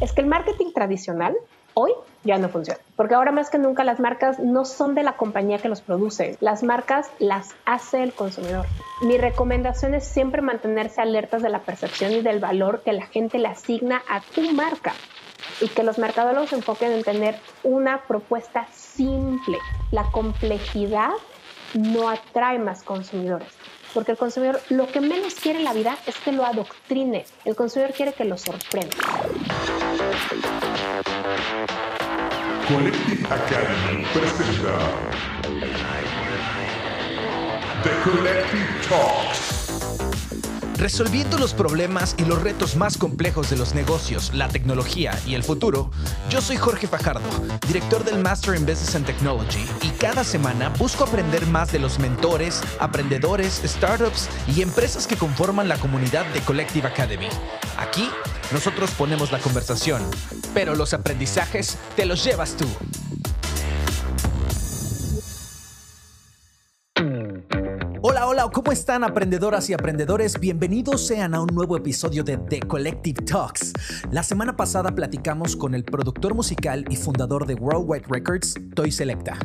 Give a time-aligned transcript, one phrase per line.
[0.00, 1.36] es que el marketing tradicional
[1.74, 1.92] hoy
[2.24, 2.80] ya no funciona.
[2.96, 6.36] Porque ahora más que nunca las marcas no son de la compañía que los produce,
[6.40, 8.66] las marcas las hace el consumidor.
[9.02, 13.38] Mi recomendación es siempre mantenerse alertas de la percepción y del valor que la gente
[13.38, 14.94] le asigna a tu marca
[15.60, 19.58] y que los mercadólogos se enfoquen en tener una propuesta simple.
[19.90, 21.10] La complejidad
[21.74, 23.48] no atrae más consumidores.
[23.94, 27.24] Porque el consumidor lo que menos quiere en la vida es que lo adoctrine.
[27.44, 28.96] El consumidor quiere que lo sorprenda.
[32.66, 34.76] Collective Academy presenta
[37.82, 39.45] The Collective Talks.
[40.76, 45.42] Resolviendo los problemas y los retos más complejos de los negocios, la tecnología y el
[45.42, 45.90] futuro,
[46.28, 47.28] yo soy Jorge Fajardo,
[47.66, 51.98] director del Master in Business and Technology, y cada semana busco aprender más de los
[51.98, 57.28] mentores, aprendedores, startups y empresas que conforman la comunidad de Collective Academy.
[57.78, 58.10] Aquí,
[58.52, 60.02] nosotros ponemos la conversación,
[60.52, 62.66] pero los aprendizajes te los llevas tú.
[68.38, 70.38] Hola, ¿cómo están aprendedoras y aprendedores?
[70.38, 73.72] Bienvenidos sean a un nuevo episodio de The Collective Talks.
[74.10, 79.38] La semana pasada platicamos con el productor musical y fundador de Worldwide Records, Toy Selecta.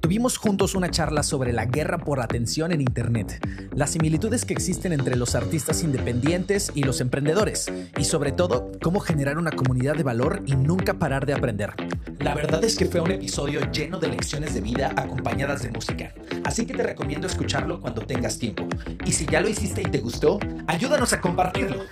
[0.00, 3.38] Tuvimos juntos una charla sobre la guerra por atención en Internet,
[3.76, 8.98] las similitudes que existen entre los artistas independientes y los emprendedores, y sobre todo, cómo
[8.98, 11.74] generar una comunidad de valor y nunca parar de aprender.
[12.18, 16.12] La verdad es que fue un episodio lleno de lecciones de vida acompañadas de música,
[16.44, 18.66] así que te recomiendo escucharlo cuando tengas tiempo.
[19.04, 21.84] Y si ya lo hiciste y te gustó, ayúdanos a compartirlo.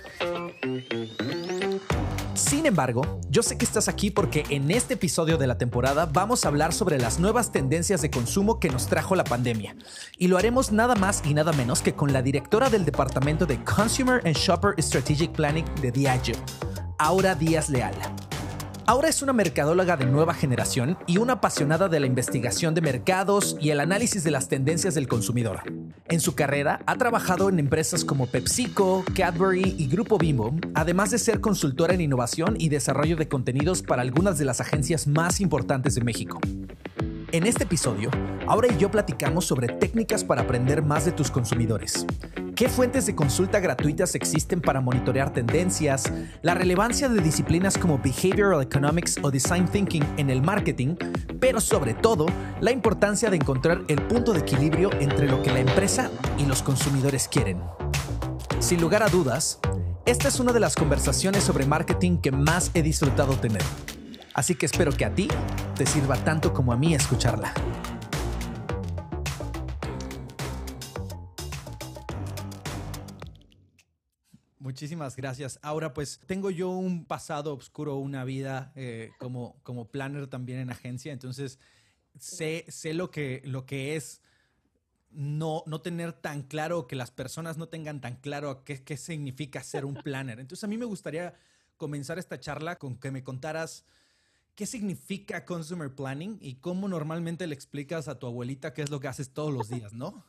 [2.33, 6.43] Sin embargo, yo sé que estás aquí porque en este episodio de la temporada vamos
[6.43, 9.75] a hablar sobre las nuevas tendencias de consumo que nos trajo la pandemia.
[10.17, 13.63] Y lo haremos nada más y nada menos que con la directora del Departamento de
[13.63, 16.35] Consumer and Shopper Strategic Planning de Diageo,
[16.97, 17.93] Aura Díaz Leal.
[18.87, 23.55] Aura es una mercadóloga de nueva generación y una apasionada de la investigación de mercados
[23.59, 25.61] y el análisis de las tendencias del consumidor.
[26.09, 31.19] En su carrera ha trabajado en empresas como PepsiCo, Cadbury y Grupo Bimbo, además de
[31.19, 35.95] ser consultora en innovación y desarrollo de contenidos para algunas de las agencias más importantes
[35.95, 36.39] de México.
[37.33, 38.11] En este episodio,
[38.45, 42.05] Aura y yo platicamos sobre técnicas para aprender más de tus consumidores.
[42.57, 46.11] ¿Qué fuentes de consulta gratuitas existen para monitorear tendencias?
[46.41, 50.95] La relevancia de disciplinas como Behavioral Economics o Design Thinking en el marketing,
[51.39, 52.25] pero sobre todo,
[52.59, 56.61] la importancia de encontrar el punto de equilibrio entre lo que la empresa y los
[56.61, 57.61] consumidores quieren.
[58.59, 59.61] Sin lugar a dudas,
[60.05, 63.61] esta es una de las conversaciones sobre marketing que más he disfrutado tener.
[64.41, 65.27] Así que espero que a ti
[65.75, 67.53] te sirva tanto como a mí escucharla.
[74.57, 75.59] Muchísimas gracias.
[75.61, 80.71] Ahora pues tengo yo un pasado oscuro, una vida eh, como, como planner también en
[80.71, 81.59] agencia, entonces
[82.17, 84.23] sé, sé lo, que, lo que es
[85.11, 89.61] no, no tener tan claro, que las personas no tengan tan claro qué, qué significa
[89.61, 90.39] ser un planner.
[90.39, 91.35] Entonces a mí me gustaría
[91.77, 93.85] comenzar esta charla con que me contaras
[94.61, 98.99] ¿Qué significa consumer planning y cómo normalmente le explicas a tu abuelita qué es lo
[98.99, 100.23] que haces todos los días, no?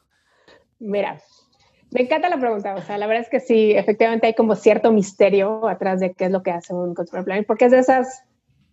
[0.79, 1.21] Mira,
[1.91, 2.75] me encanta la pregunta.
[2.75, 6.25] O sea, la verdad es que sí, efectivamente hay como cierto misterio atrás de qué
[6.25, 8.23] es lo que hace un consumer planning, porque es de esas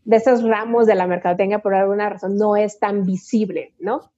[0.06, 4.14] de esos ramos de la mercadotecnia por alguna razón no es tan visible, ¿no?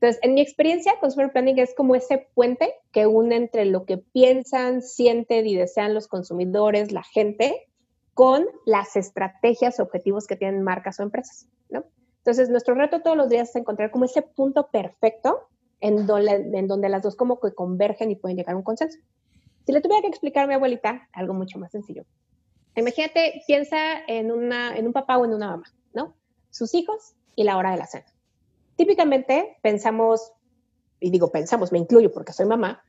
[0.00, 3.98] Entonces, en mi experiencia, consumer planning es como ese puente que une entre lo que
[3.98, 7.68] piensan, sienten y desean los consumidores, la gente,
[8.14, 11.84] con las estrategias o objetivos que tienen marcas o empresas, ¿no?
[12.18, 15.48] Entonces, nuestro reto todos los días es encontrar como ese punto perfecto
[15.80, 18.98] en donde, las dos convergen y pueden llegar a un consenso.
[19.66, 22.04] Si le tuviera que explicar a mi abuelita, algo mucho más sencillo.
[22.76, 26.14] Imagínate, piensa en, una, en un papá o en una mamá, ¿no?
[26.50, 28.06] Sus hijos y la hora de la cena.
[28.76, 30.32] Típicamente pensamos,
[31.00, 32.82] y digo pensamos, me incluyo porque soy mamá,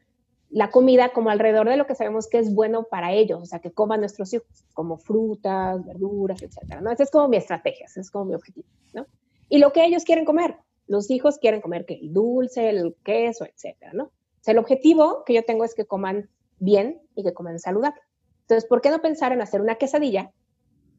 [0.53, 3.58] la comida como alrededor de lo que sabemos que es bueno para ellos, o sea,
[3.58, 6.91] que coman nuestros hijos, como frutas, verduras, etcétera, ¿no?
[6.91, 9.08] Esa es como mi estrategia, ese es como mi objetivo, ¿no?
[9.50, 10.55] Y lo que ellos quieren comer,
[10.85, 14.11] los hijos quieren comer que el dulce, el queso, etcétera, ¿no?
[14.46, 16.29] El objetivo que yo tengo es que coman
[16.59, 18.00] bien y que coman saludable.
[18.41, 20.32] Entonces, ¿por qué no pensar en hacer una quesadilla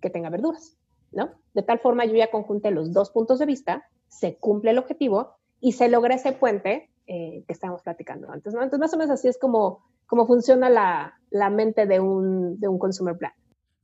[0.00, 0.76] que tenga verduras,
[1.12, 1.30] ¿no?
[1.52, 5.36] De tal forma yo ya conjunté los dos puntos de vista, se cumple el objetivo
[5.60, 8.54] y se logra ese puente eh, que estábamos platicando antes.
[8.54, 8.62] ¿no?
[8.62, 12.68] Entonces, más o menos así es como, como funciona la, la mente de un, de
[12.68, 13.32] un consumer plan.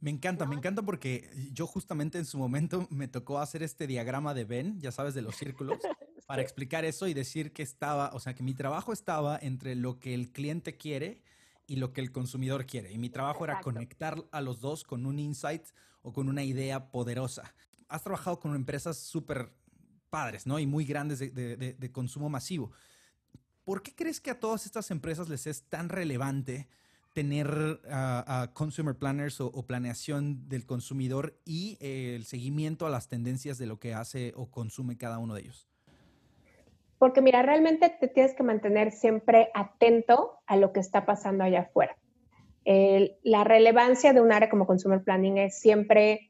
[0.00, 4.32] Me encanta, me encanta porque yo justamente en su momento me tocó hacer este diagrama
[4.32, 5.78] de Venn, ya sabes, de los círculos,
[6.26, 9.98] para explicar eso y decir que estaba, o sea, que mi trabajo estaba entre lo
[9.98, 11.22] que el cliente quiere
[11.66, 12.92] y lo que el consumidor quiere.
[12.92, 15.62] Y mi trabajo era conectar a los dos con un insight
[16.02, 17.54] o con una idea poderosa.
[17.88, 19.52] Has trabajado con empresas súper
[20.10, 20.58] padres, ¿no?
[20.58, 22.72] Y muy grandes de, consumo masivo.
[23.64, 26.68] ¿Por qué crees que a todas estas empresas les es tan relevante
[27.12, 33.58] tener a consumer planners o, planeación del consumidor y eh, el seguimiento a las tendencias
[33.58, 35.68] de lo que hace o consume cada uno de ellos?
[36.98, 41.62] Porque mira, realmente te tienes que mantener siempre atento a lo que está pasando allá
[41.62, 41.96] afuera.
[42.64, 46.29] la relevancia de un área como Consumer Planning es siempre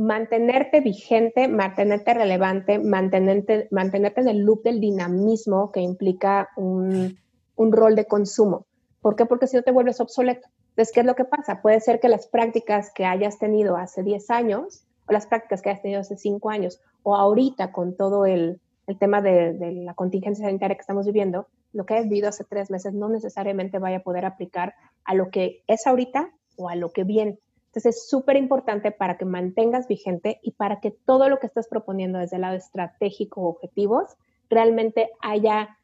[0.00, 7.18] mantenerte vigente, mantenerte relevante, mantenerte, mantenerte en el loop del dinamismo que implica un,
[7.56, 8.64] un rol de consumo.
[9.02, 9.26] ¿Por qué?
[9.26, 10.48] Porque si no te vuelves obsoleto.
[10.70, 11.60] Entonces, ¿qué es lo que pasa?
[11.60, 15.68] Puede ser que las prácticas que hayas tenido hace 10 años o las prácticas que
[15.68, 19.54] hayas tenido hace 5 años o ahorita con todo el, el tema de,
[19.84, 23.78] la contingencia sanitaria que estamos viviendo, lo que has vivido hace tres meses no necesariamente
[23.78, 24.74] vaya a poder aplicar
[25.04, 27.38] a lo que es ahorita o a lo que viene.
[27.70, 31.68] Entonces es súper importante para que mantengas vigente y para que todo lo que estás
[31.68, 34.16] proponiendo desde el lado estratégico o objetivos
[34.48, 35.78] realmente haya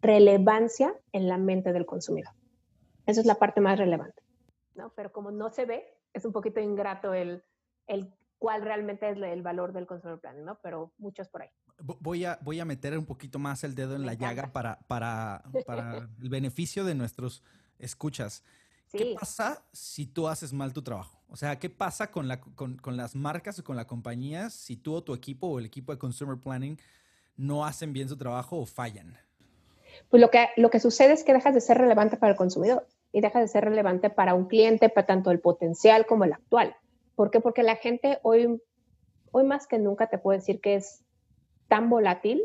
[0.00, 2.34] relevancia en la mente del consumidor.
[3.06, 4.20] Esa es la parte más relevante.
[4.74, 4.92] ¿no?
[4.96, 7.44] Pero como no se ve, es un poquito ingrato el,
[7.86, 10.58] el cuál realmente es el valor del consumer planning, ¿no?
[10.60, 11.50] Pero muchos por ahí.
[11.78, 15.44] Voy a, voy a meter un poquito más el dedo en la llaga para, para,
[15.64, 17.44] para el beneficio de nuestros
[17.78, 18.42] escuchas.
[18.92, 21.18] ¿Qué pasa si tú haces mal tu trabajo?
[21.30, 24.76] O sea, ¿qué pasa con, la, con, con las marcas o con la compañía si
[24.76, 26.78] tú o tu equipo o el equipo de Consumer Planning
[27.36, 29.16] no hacen bien su trabajo o fallan?
[30.10, 32.86] Pues lo que, lo que sucede es que dejas de ser relevante para el consumidor
[33.12, 36.76] y dejas de ser relevante para un cliente, para tanto el potencial como el actual.
[37.14, 37.40] ¿Por qué?
[37.40, 38.60] Porque la gente hoy,
[39.30, 41.02] hoy más que nunca te puedo decir que es
[41.68, 42.42] tan volátil,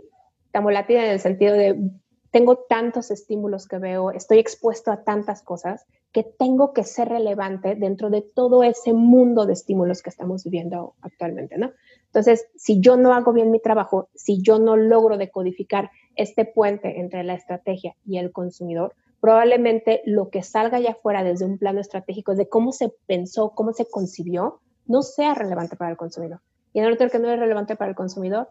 [0.52, 1.92] tan volátil en el sentido de
[2.32, 7.75] tengo tantos estímulos que veo, estoy expuesto a tantas cosas que tengo que ser relevante
[7.75, 11.71] dentro de todo ese mundo de estímulos que estamos viviendo actualmente, ¿no?
[12.06, 17.00] Entonces, si yo no hago bien mi trabajo, si yo no logro decodificar este puente
[17.00, 21.81] entre la estrategia y el consumidor, probablemente lo que salga allá afuera desde un plano
[21.81, 26.42] estratégico de cómo se pensó, cómo se concibió, no sea relevante para el consumidor.
[26.74, 28.50] Y en el otro que no es relevante para el consumidor.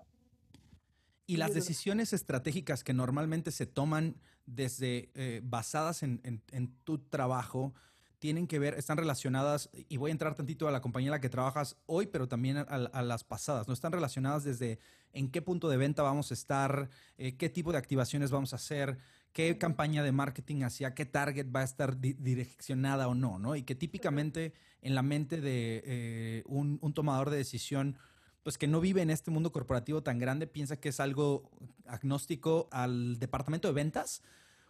[1.27, 4.17] Y las decisiones estratégicas que normalmente se toman
[4.47, 6.43] desde eh, basadas en,
[6.85, 7.75] tu trabajo
[8.19, 11.21] tienen que ver, están relacionadas, y voy a entrar tantito a la compañía en la
[11.21, 13.75] que trabajas hoy, pero también a, las pasadas, ¿no?
[13.75, 14.79] Están relacionadas desde
[15.13, 16.89] en qué punto de venta vamos a estar,
[17.19, 18.99] eh, qué tipo de activaciones vamos a hacer,
[19.37, 23.55] qué campaña de marketing hacia qué target va a estar direccionada o no, ¿no?
[23.55, 27.99] Y que típicamente en la mente de eh, un, tomador de decisión,
[28.47, 31.51] pues que no vive en este mundo corporativo tan grande, piensa que es algo
[31.85, 34.23] agnóstico al departamento de ventas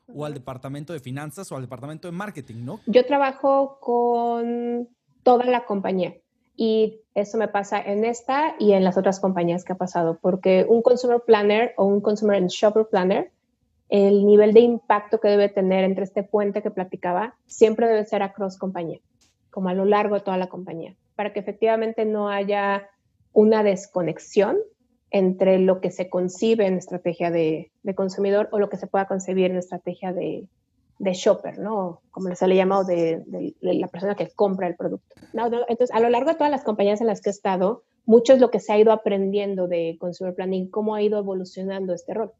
[0.08, 2.80] o al departamento de finanzas o al departamento de marketing, ¿no?
[2.86, 4.88] Yo trabajo con
[5.22, 6.14] toda la compañía
[6.56, 10.64] y eso me pasa en esta y en las otras compañías que ha pasado, porque
[10.66, 13.30] un consumer planner o un consumer and shopper planner
[13.90, 18.22] el nivel de impacto que debe tener entre este puente que platicaba siempre debe ser
[18.22, 19.00] a cross compañía,
[19.50, 22.88] como a lo largo de toda la compañía, para que efectivamente no haya
[23.36, 24.56] una desconexión
[25.10, 29.50] entre lo que se concibe en estrategia de, consumidor o lo que se pueda concebir
[29.50, 30.48] en estrategia de,
[30.98, 32.00] shopper, ¿no?
[32.10, 35.14] Como se le llama, de, de, la persona que compra el producto.
[35.34, 38.40] entonces, a lo largo de todas las compañías en las que he estado, mucho es
[38.40, 42.32] lo que se ha ido aprendiendo de consumer planning, cómo ha ido evolucionando este rol.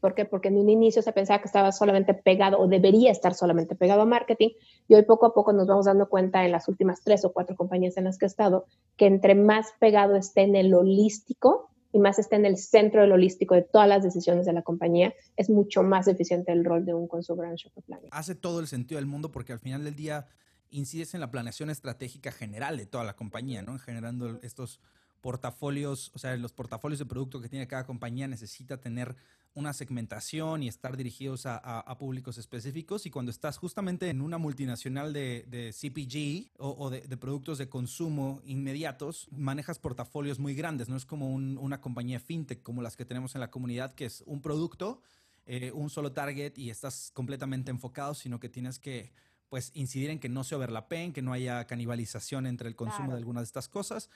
[0.00, 0.24] ¿Por qué?
[0.24, 4.02] Porque en un inicio se pensaba que estaba solamente pegado o debería estar solamente pegado
[4.02, 4.50] a marketing
[4.88, 7.56] y hoy poco a poco nos vamos dando cuenta en las últimas tres o cuatro
[7.56, 8.66] compañías en las que he estado
[8.96, 13.12] que entre más pegado esté en el holístico y más esté en el centro del
[13.12, 16.94] holístico de todas las decisiones de la compañía, es mucho más eficiente el rol de
[16.94, 18.10] un consumer shopper planning.
[18.12, 20.26] Hace todo el sentido del mundo porque al final del día
[20.70, 23.78] incides en la planeación estratégica general de toda la compañía, ¿no?
[23.78, 24.80] Generando estos
[25.20, 29.16] portafolios, o sea, los portafolios de producto que tiene cada compañía necesita tener
[29.54, 33.04] una segmentación y estar dirigidos a, públicos específicos.
[33.06, 39.28] Y cuando estás justamente en una multinacional de, CPG o, de, productos de consumo inmediatos,
[39.32, 40.88] manejas portafolios muy grandes.
[40.88, 44.22] No es como una compañía fintech como las que tenemos en la comunidad, que es
[44.26, 45.00] un producto,
[45.46, 49.12] eh, un solo target y estás completamente enfocado, sino que tienes que
[49.48, 53.18] pues incidir en que no se overlapen, que no haya canibalización entre el consumo de
[53.18, 54.08] algunas de estas cosas.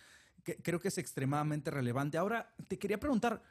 [0.44, 2.18] Que creo que es extremadamente relevante.
[2.18, 3.42] Ahora, te quería preguntar,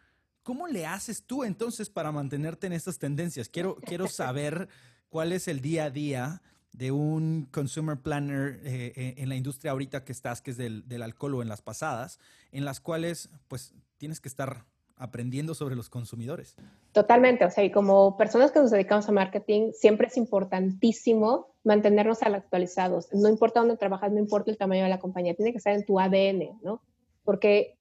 [0.44, 3.48] ¿Cómo le haces tú entonces para mantenerte en estas tendencias?
[3.48, 4.68] Quiero, quiero saber
[5.10, 6.42] cuál es el día a día
[6.74, 11.02] de un consumer planner eh, eh, en la industria ahorita que estás, que es del,
[11.02, 12.20] alcohol o en las pasadas,
[12.52, 16.56] en las cuales pues tienes que estar aprendiendo sobre los consumidores.
[16.92, 22.22] Totalmente, o sea, y como personas que nos dedicamos a marketing, siempre es importantísimo mantenernos
[22.22, 23.08] actualizados.
[23.12, 25.86] No importa dónde trabajas, no importa el tamaño de la compañía, tiene que estar en
[25.86, 26.82] tu ADN, ¿no?
[27.24, 27.78] Porque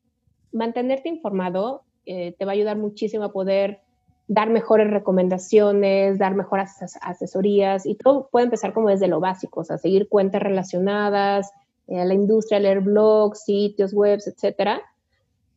[0.52, 3.80] mantenerte informado eh, te va a ayudar muchísimo a poder
[4.28, 9.64] dar mejores recomendaciones, dar mejores asesorías y todo puede empezar como desde lo básico, o
[9.64, 11.50] sea, seguir cuentas relacionadas,
[11.88, 14.80] eh, a la industria, leer blogs, sitios, webs, etcétera.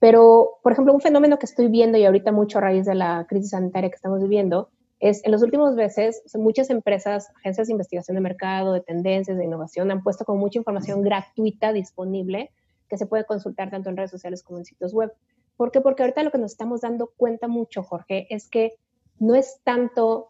[0.06, 3.26] Pero, por ejemplo, un fenómeno que estoy viendo y ahorita mucho a raíz de la
[3.28, 4.70] crisis sanitaria que estamos viviendo
[5.00, 9.46] es en los últimos meses muchas empresas, agencias de investigación de mercado, de tendencias, de
[9.46, 12.52] innovación han puesto como mucha información gratuita disponible
[12.88, 15.12] que se puede consultar tanto en redes sociales como en sitios web.
[15.58, 15.82] ¿Por qué?
[15.82, 18.76] Porque ahorita lo que nos estamos dando cuenta mucho, Jorge, es que
[19.18, 20.30] no es tanto,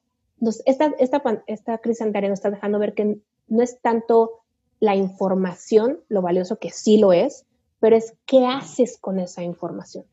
[0.65, 3.17] esta, esta, esta crisis sanitaria nos está dejando ver que
[3.50, 4.46] no es tanto
[4.79, 7.46] la información, lo valioso que sí lo es,
[7.86, 10.06] pero es qué haces con esa información,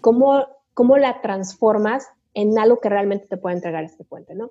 [0.00, 4.50] cómo, cómo la transformas en algo que realmente te pueda entregar este puente, ¿no?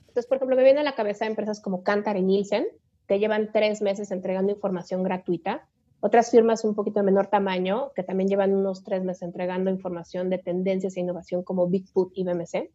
[0.00, 2.66] Entonces, por ejemplo, me viene a la cabeza empresas como Kantar y Nielsen,
[3.06, 5.68] que llevan tres meses entregando información gratuita
[6.00, 10.28] otras firmas un poquito de menor tamaño, que también llevan unos tres meses entregando información
[10.28, 12.68] de tendencias e innovación como Bigfoot y BMC.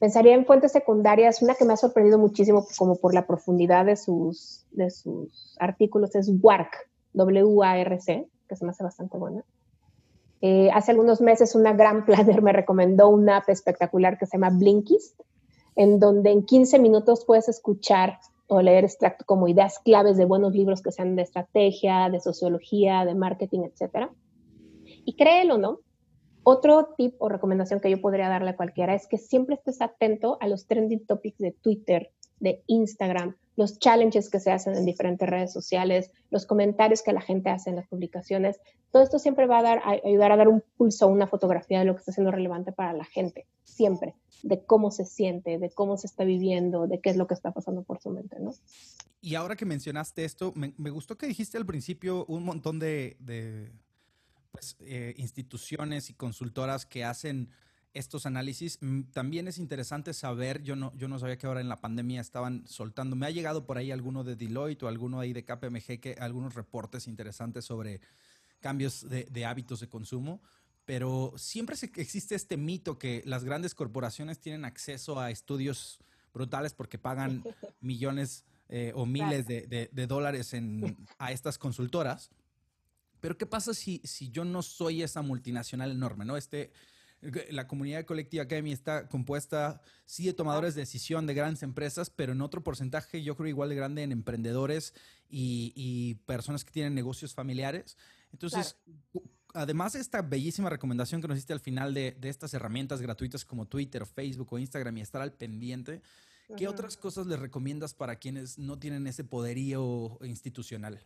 [0.00, 3.94] Pensaría en fuentes secundarias, una que me ha sorprendido muchísimo como por la profundidad de
[3.94, 9.44] sus, de sus artículos es WARC, W-A-R-C, que se me hace bastante buena.
[10.42, 14.50] Eh, hace algunos meses una gran planner me recomendó una app espectacular que se llama
[14.50, 15.18] Blinkist,
[15.76, 20.52] en donde en 15 minutos puedes escuchar o leer extracto como ideas claves de buenos
[20.52, 24.08] libros que sean de estrategia, de sociología, de marketing, etc.
[25.04, 25.78] Y créelo, ¿no?
[26.42, 30.36] Otro tip o recomendación que yo podría darle a cualquiera es que siempre estés atento
[30.40, 35.28] a los trending topics de Twitter, de Instagram, los challenges que se hacen en diferentes
[35.28, 38.58] redes sociales, los comentarios que la gente hace en las publicaciones.
[38.90, 41.84] Todo esto siempre va a, dar, a ayudar a dar un pulso, una fotografía de
[41.84, 45.98] lo que está siendo relevante para la gente, siempre, de cómo se siente, de cómo
[45.98, 48.54] se está viviendo, de qué es lo que está pasando por su mente, ¿no?
[49.20, 53.18] Y ahora que mencionaste esto, me, gustó que dijiste al principio un montón de,
[54.52, 57.50] pues, eh, instituciones y consultoras que hacen
[57.92, 58.78] estos análisis.
[58.80, 62.20] Mm, también es interesante saber, yo no, yo no sabía que ahora en la pandemia
[62.20, 66.00] estaban soltando, me ha llegado por ahí alguno de Deloitte o alguno ahí de KPMG,
[66.00, 68.00] que algunos reportes interesantes sobre
[68.60, 70.42] cambios de, hábitos de consumo,
[70.84, 75.98] pero siempre existe este mito que las grandes corporaciones tienen acceso a estudios
[76.32, 77.42] brutales porque pagan
[77.80, 82.30] millones eh, o miles de, dólares en, a estas consultoras.
[83.20, 86.24] Pero ¿qué pasa si, si yo no soy esa multinacional enorme?
[86.24, 86.36] ¿no?
[86.36, 86.72] Este,
[87.50, 92.32] la comunidad colectiva Academy está compuesta, sí, de tomadores de decisión de grandes empresas, pero
[92.32, 94.94] en otro porcentaje yo creo igual de grande en emprendedores
[95.28, 97.98] y, personas que tienen negocios familiares.
[98.32, 98.76] Entonces,
[99.52, 103.66] además de esta bellísima recomendación que nos hiciste al final de, estas herramientas gratuitas como
[103.66, 106.02] Twitter, Facebook o Instagram y estar al pendiente,
[106.56, 111.04] ¿qué otras cosas les recomiendas para quienes no tienen ese poderío institucional?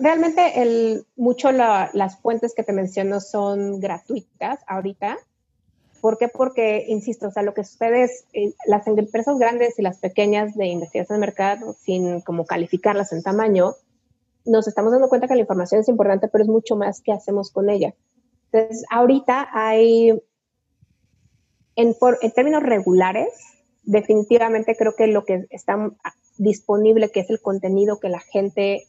[0.00, 5.18] Realmente el, mucho las fuentes que te menciono son gratuitas ahorita.
[6.00, 6.28] ¿Por qué?
[6.28, 10.56] Porque, insisto, o sea, lo que sucede es, eh, las empresas grandes y las pequeñas
[10.56, 13.74] de investigación de mercado, sin como calificarlas en tamaño,
[14.44, 17.52] nos estamos dando cuenta que la información es importante, pero es mucho más que hacemos
[17.52, 17.94] con ella.
[18.50, 20.10] Entonces, ahorita hay,
[21.76, 23.28] en, en términos regulares,
[23.84, 25.92] definitivamente creo que lo que está
[26.36, 28.88] disponible, que es el contenido que la gente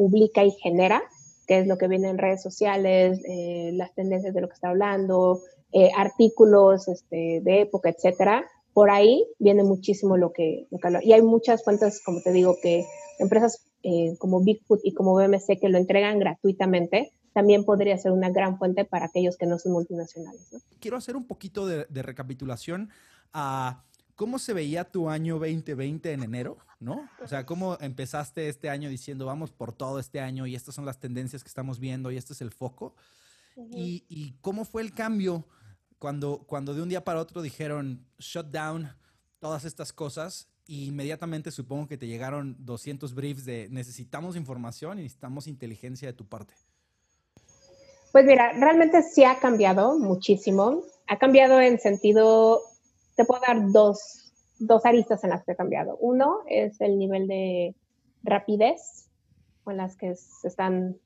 [0.00, 1.02] publica y genera,
[1.46, 4.70] que es lo que viene en redes sociales, eh, las tendencias de lo que está
[4.70, 5.42] hablando,
[5.72, 8.46] eh, artículos este, de época, etcétera.
[8.72, 12.86] Por ahí viene muchísimo lo que, lo Y hay muchas fuentes, como te digo, que
[13.18, 18.30] empresas eh, como Bigfoot y como BMC que lo entregan gratuitamente, también podría ser una
[18.30, 20.48] gran fuente para aquellos que no son multinacionales.
[20.80, 22.88] Quiero hacer un poquito de, de recapitulación
[23.34, 23.84] a
[24.20, 26.58] ¿Cómo se veía tu año 2020 en enero?
[26.78, 27.08] ¿No?
[27.24, 30.84] O sea, ¿cómo empezaste este año diciendo vamos por todo este año y estas son
[30.84, 32.94] las tendencias que estamos viendo y este es el foco?
[33.72, 35.46] y, cómo fue el cambio
[35.98, 38.90] cuando, cuando de un día para otro dijeron shut down
[39.38, 45.04] todas estas cosas y inmediatamente supongo que te llegaron 200 briefs de necesitamos información y
[45.04, 46.52] necesitamos inteligencia de tu parte?
[48.12, 50.82] Pues mira, realmente sí ha cambiado muchísimo.
[51.06, 52.60] Ha cambiado en sentido
[53.16, 55.96] te puedo dar dos, dos aristas en las que he cambiado.
[56.00, 57.74] Uno es el nivel de
[58.22, 59.08] rapidez
[59.64, 60.96] con las que se están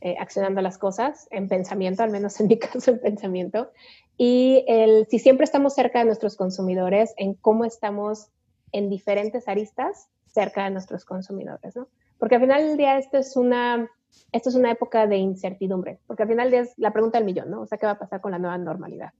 [0.00, 3.70] eh, accionando las cosas en pensamiento, al menos en mi caso en pensamiento,
[4.16, 8.28] y el, si siempre estamos cerca de nuestros consumidores, en cómo estamos
[8.72, 11.88] en diferentes aristas cerca de nuestros consumidores, ¿no?
[12.18, 13.88] Porque al final del día esto es una,
[14.32, 17.62] esto es una época de incertidumbre, porque al final es la pregunta del millón, ¿no?
[17.62, 19.12] O sea, ¿qué va a pasar con la nueva normalidad?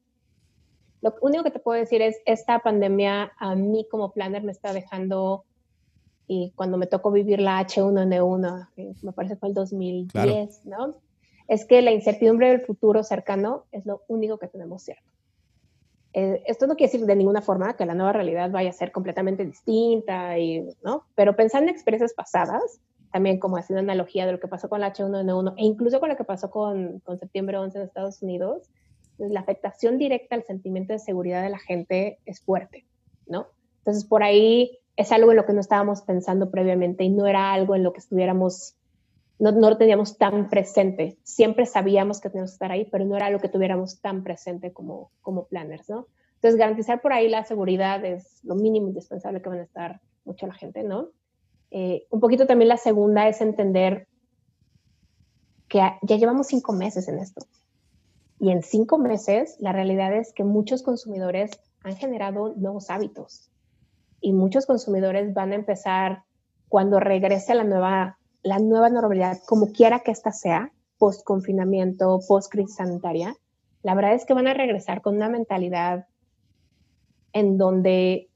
[1.00, 4.72] Lo único que te puedo decir es, esta pandemia a mí como planner me está
[4.72, 5.44] dejando,
[6.26, 8.68] y cuando me tocó vivir la H1N1,
[9.02, 10.96] me parece fue el 2010, ¿no?
[11.46, 15.10] Es que la incertidumbre del futuro cercano es lo único que tenemos cierto.
[16.12, 18.92] Eh, esto no quiere decir de ninguna forma que la nueva realidad vaya a ser
[18.92, 21.04] completamente distinta, y, ¿no?
[21.14, 22.80] Pero pensando en experiencias pasadas,
[23.12, 26.16] también como haciendo analogía de lo que pasó con la H1N1 e incluso con lo
[26.16, 28.68] que pasó con, con septiembre 11 en Estados Unidos,
[29.18, 32.86] la afectación directa al sentimiento de seguridad de la gente es fuerte,
[33.26, 33.48] ¿no?
[33.78, 37.52] Entonces, por ahí es algo en lo que no estábamos pensando previamente y no era
[37.52, 38.76] algo en lo que estuviéramos,
[39.38, 41.18] no, no lo teníamos tan presente.
[41.22, 44.72] Siempre sabíamos que teníamos que estar ahí, pero no era algo que tuviéramos tan presente
[44.72, 46.06] como, como planners, ¿no?
[46.34, 50.46] Entonces, garantizar por ahí la seguridad es lo mínimo indispensable que van a estar mucha
[50.46, 51.08] la gente, ¿no?
[51.70, 54.06] Eh, un poquito también la segunda es entender
[55.68, 57.44] que ya llevamos cinco meses en esto.
[58.40, 61.50] Y en cinco meses, la realidad es que muchos consumidores
[61.82, 63.50] han generado nuevos hábitos.
[64.20, 66.22] Y muchos consumidores van a empezar,
[66.68, 72.50] cuando regrese la nueva, la nueva normalidad, como quiera que ésta sea, post confinamiento, post
[72.50, 73.36] crisis sanitaria,
[73.82, 76.06] la verdad es que van a regresar con una mentalidad
[77.32, 78.30] en donde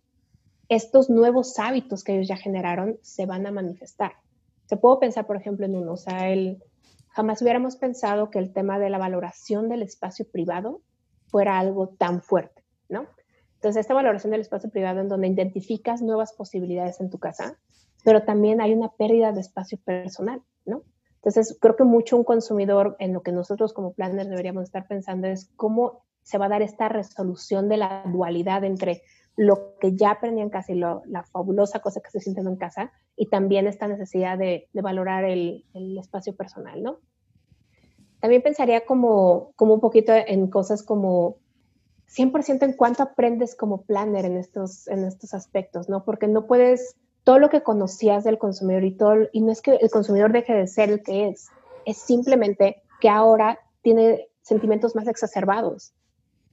[0.68, 4.12] estos nuevos hábitos que ellos ya generaron se van a manifestar.
[4.66, 6.62] Se puedo pensar, por ejemplo, en uno, o sea, el,
[7.12, 10.81] jamás hubiéramos pensado que el tema de la valoración del espacio privado
[11.28, 13.07] fuera algo tan fuerte, ¿no?
[13.54, 17.59] Entonces, esta valoración del espacio privado en donde identificas nuevas posibilidades en tu casa,
[18.04, 20.83] pero también hay una pérdida de espacio personal, ¿no?
[21.16, 25.28] Entonces, creo que mucho un consumidor en lo que nosotros como planners deberíamos estar pensando
[25.28, 29.02] es cómo se va a dar esta resolución de la dualidad entre
[29.36, 32.92] lo que ya aprendí en casa y la fabulosa cosa que estoy sintiendo en casa,
[33.16, 35.64] y también esta necesidad de, valorar el,
[35.98, 36.98] espacio personal, ¿no?
[38.20, 41.38] También pensaría como, como un poquito en cosas como
[42.14, 46.04] 100% en cuánto aprendes como planner en estos, en estos aspectos, ¿no?
[46.04, 49.76] Porque no puedes, todo lo que conocías del consumidor y todo, y no es que
[49.76, 51.48] el consumidor deje de ser el que es,
[51.84, 55.95] es simplemente que ahora tiene sentimientos más exacerbados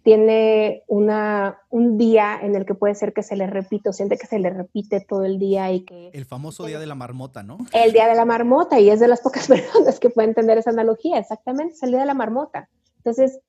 [0.03, 4.17] tiene una, un día en el que puede ser que se le repite o siente
[4.17, 6.09] que se le repite todo el día y que...
[6.13, 7.57] El famoso día de la marmota, ¿no?
[7.73, 10.69] El día de la marmota y es de las pocas personas que pueden entender esa
[10.69, 12.69] analogía, exactamente, es el día de la marmota.
[12.97, 13.39] Entonces,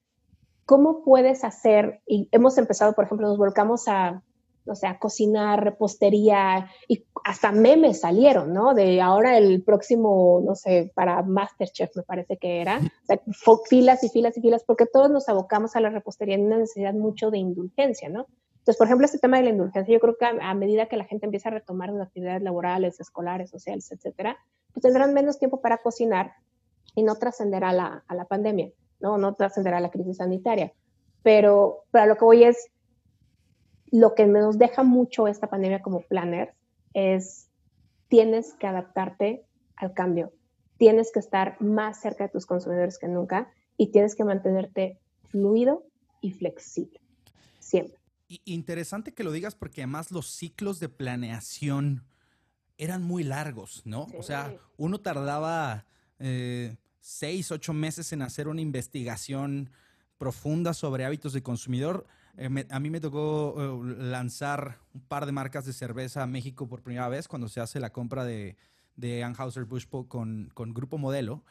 [0.66, 2.00] ¿cómo puedes hacer?
[2.06, 4.22] Y hemos empezado, por ejemplo, nos volcamos a
[4.70, 8.74] o sea, cocinar, repostería y hasta memes salieron, ¿no?
[8.74, 13.20] De ahora el próximo, no sé, para Masterchef me parece que era, o sea,
[13.68, 16.94] filas y filas y filas, porque todos nos abocamos a la repostería en una necesidad
[16.94, 18.26] mucho de indulgencia, ¿no?
[18.60, 21.04] Entonces, por ejemplo, este tema de la indulgencia, yo creo que a, medida que la
[21.04, 24.36] gente empieza a retomar sus actividades laborales, escolares, sociales, etcétera,
[24.72, 26.34] pues tendrán menos tiempo para cocinar
[26.94, 29.16] y no trascender a la, a la pandemia, ¿no?
[29.16, 30.72] No trascender a la crisis sanitaria.
[31.22, 32.70] Pero, pero lo que voy es,
[33.90, 36.54] lo que nos deja mucho esta pandemia como planner
[36.94, 37.48] es
[38.08, 39.44] tienes que adaptarte
[39.76, 40.32] al cambio,
[40.78, 44.98] tienes que estar más cerca de tus consumidores que nunca y tienes que mantenerte
[45.28, 45.84] fluido
[46.20, 47.00] y flexible,
[47.58, 47.98] siempre.
[48.44, 52.04] Interesante que lo digas porque además los ciclos de planeación
[52.78, 54.06] eran muy largos, ¿no?
[54.16, 55.86] O sea, uno tardaba
[56.18, 59.70] eh, seis, ocho meses en hacer una investigación
[60.16, 62.06] profunda sobre hábitos de consumidor.
[62.36, 66.68] Eh, a mí me tocó eh, lanzar un par de marcas de cerveza a México
[66.68, 68.56] por primera vez cuando se hace la compra de,
[68.96, 71.42] de Anheuser-Busch con, con Grupo Modelo.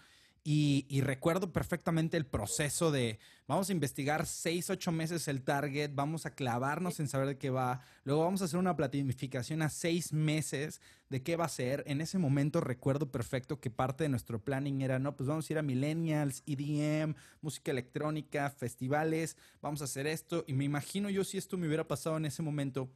[0.44, 6.26] Y, recuerdo perfectamente el proceso de vamos a investigar seis, ocho meses el target, vamos
[6.26, 10.14] a clavarnos en saber de qué va, luego vamos a hacer una planificación a seis
[10.14, 11.84] meses de qué va a ser.
[11.88, 15.54] En ese momento recuerdo perfecto que parte de nuestro planning era, no, pues vamos a
[15.54, 20.46] ir a millennials, EDM, música electrónica, festivales, vamos a hacer esto.
[20.48, 22.90] Y me imagino yo si esto me hubiera pasado en ese momento,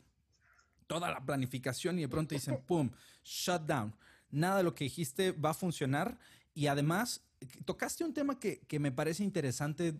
[0.88, 2.90] toda la planificación y de pronto dicen, ¡pum!,
[3.24, 3.94] shut down.
[4.30, 6.18] Nada de lo que dijiste va a funcionar
[6.54, 7.22] y además
[7.66, 9.94] tocaste un tema que, me parece interesante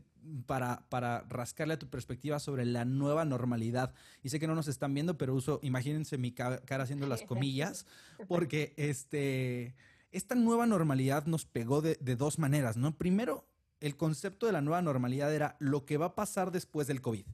[0.46, 3.94] para, para, rascarle a tu perspectiva sobre la nueva normalidad.
[4.24, 7.86] Y sé que no nos están viendo, pero uso, imagínense mi cara haciendo las comillas,
[8.28, 9.76] porque este,
[10.12, 12.98] esta nueva normalidad nos pegó de, dos maneras, ¿no?
[12.98, 13.48] Primero,
[13.80, 17.26] el concepto de la nueva normalidad era lo que va a pasar después del COVID.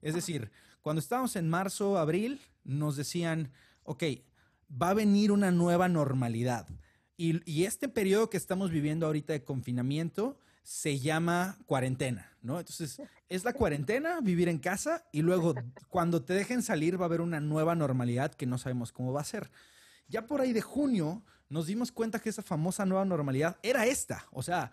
[0.00, 3.52] Es decir, cuando estábamos en marzo, abril, nos decían,
[3.84, 4.04] ok,
[4.70, 6.66] va a venir una nueva normalidad
[7.22, 12.58] y, este periodo que estamos viviendo ahorita de confinamiento se llama cuarentena, ¿no?
[12.58, 15.54] Entonces, es la cuarentena, vivir en casa y luego
[15.88, 19.20] cuando te dejen salir va a haber una nueva normalidad que no sabemos cómo va
[19.20, 19.50] a ser.
[20.08, 24.26] Ya por ahí de junio nos dimos cuenta que esa famosa nueva normalidad era esta,
[24.32, 24.72] o sea,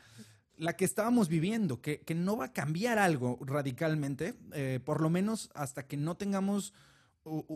[0.57, 5.49] la que estábamos viviendo, que, no va a cambiar algo radicalmente, eh, por lo menos
[5.53, 6.73] hasta que no tengamos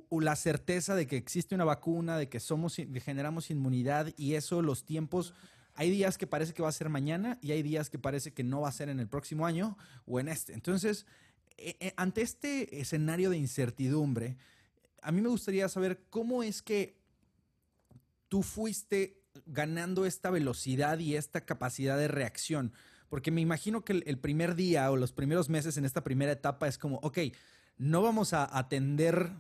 [0.10, 4.84] la certeza de que existe una vacuna, de que somos, generamos inmunidad y eso los
[4.86, 5.34] tiempos
[5.76, 8.44] hay días que parece que va a ser mañana y hay días que parece que
[8.44, 10.54] no va a ser en el próximo año o en este.
[10.54, 11.06] Entonces,
[11.58, 14.38] eh, eh, ante este escenario de incertidumbre,
[15.02, 16.96] a mí me gustaría saber cómo es que
[18.30, 22.74] tú fuiste ganando esta velocidad y esta capacidad de reacción.
[23.10, 26.68] Porque me imagino que el, primer día o los primeros meses en esta primera etapa
[26.68, 27.20] es como, ok,
[27.78, 29.32] no vamos a atender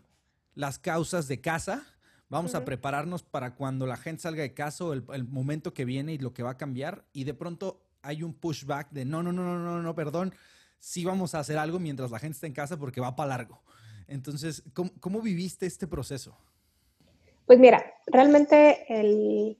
[0.55, 1.85] las causas de casa,
[2.33, 6.13] Vamos a prepararnos para cuando la gente salga de casa o el, momento que viene
[6.13, 7.05] y lo que va a cambiar.
[7.13, 10.33] Y de pronto hay un pushback de no, no, no, no, no, no, perdón.
[10.79, 13.61] Sí vamos a hacer algo mientras la gente está en casa porque va para largo.
[14.07, 16.35] Entonces, ¿cómo, viviste este proceso?
[17.45, 19.59] Pues mira, realmente el...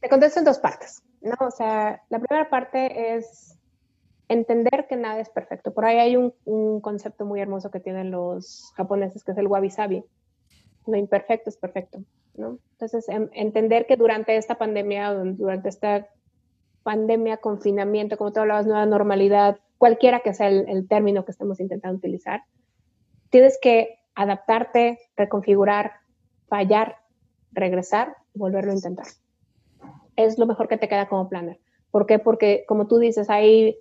[0.00, 1.36] te contesto en dos partes, ¿no?
[1.38, 3.56] O sea, la primera parte es
[4.26, 5.72] entender que nada es perfecto.
[5.72, 9.46] Por ahí hay un, un concepto muy hermoso que tienen los japoneses, que es el
[9.46, 10.04] wabi-sabi,
[10.88, 12.02] lo imperfecto es perfecto,
[12.34, 12.58] ¿no?
[12.72, 16.08] Entonces, em, entender que durante esta pandemia, durante esta
[16.82, 21.98] pandemia, confinamiento, como tú hablabas, nueva normalidad, cualquiera que sea el, término que estemos intentando
[21.98, 22.42] utilizar,
[23.28, 25.92] tienes que adaptarte, reconfigurar,
[26.48, 26.96] fallar,
[27.52, 29.06] regresar y volverlo a intentar.
[30.16, 31.60] Es lo mejor que te queda como planner.
[31.90, 32.18] ¿Por qué?
[32.18, 33.76] Porque, como tú dices, hay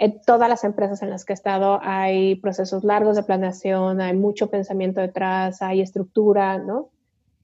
[0.00, 4.16] en todas las empresas en las que he estado hay procesos largos de planeación, hay
[4.16, 6.88] mucho pensamiento detrás, hay estructura, ¿no?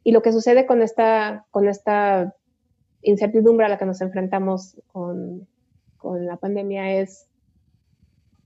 [0.02, 2.34] Y lo que sucede con esta, con esta
[3.02, 5.46] incertidumbre a la que nos enfrentamos con,
[5.98, 7.28] con la pandemia es,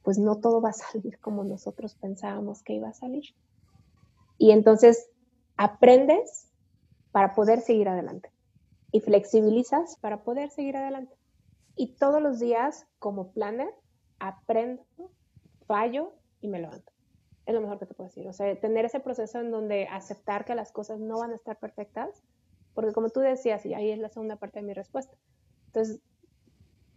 [0.02, 3.26] pues no todo va a salir como nosotros pensábamos que iba a salir.
[4.38, 5.08] Y entonces
[5.56, 6.48] aprendes
[7.12, 8.32] para poder seguir adelante
[8.90, 11.14] y flexibilizas para poder seguir adelante.
[11.76, 13.72] Y todos los días como planner
[14.20, 14.84] aprendo,
[15.66, 16.92] fallo y me levanto.
[17.46, 18.28] Es lo mejor que te puedo decir.
[18.28, 21.58] O sea, tener ese proceso en donde aceptar que las cosas no van a estar
[21.58, 22.22] perfectas,
[22.74, 25.16] porque como tú decías, y ahí es la segunda parte de mi respuesta.
[25.66, 26.00] Entonces,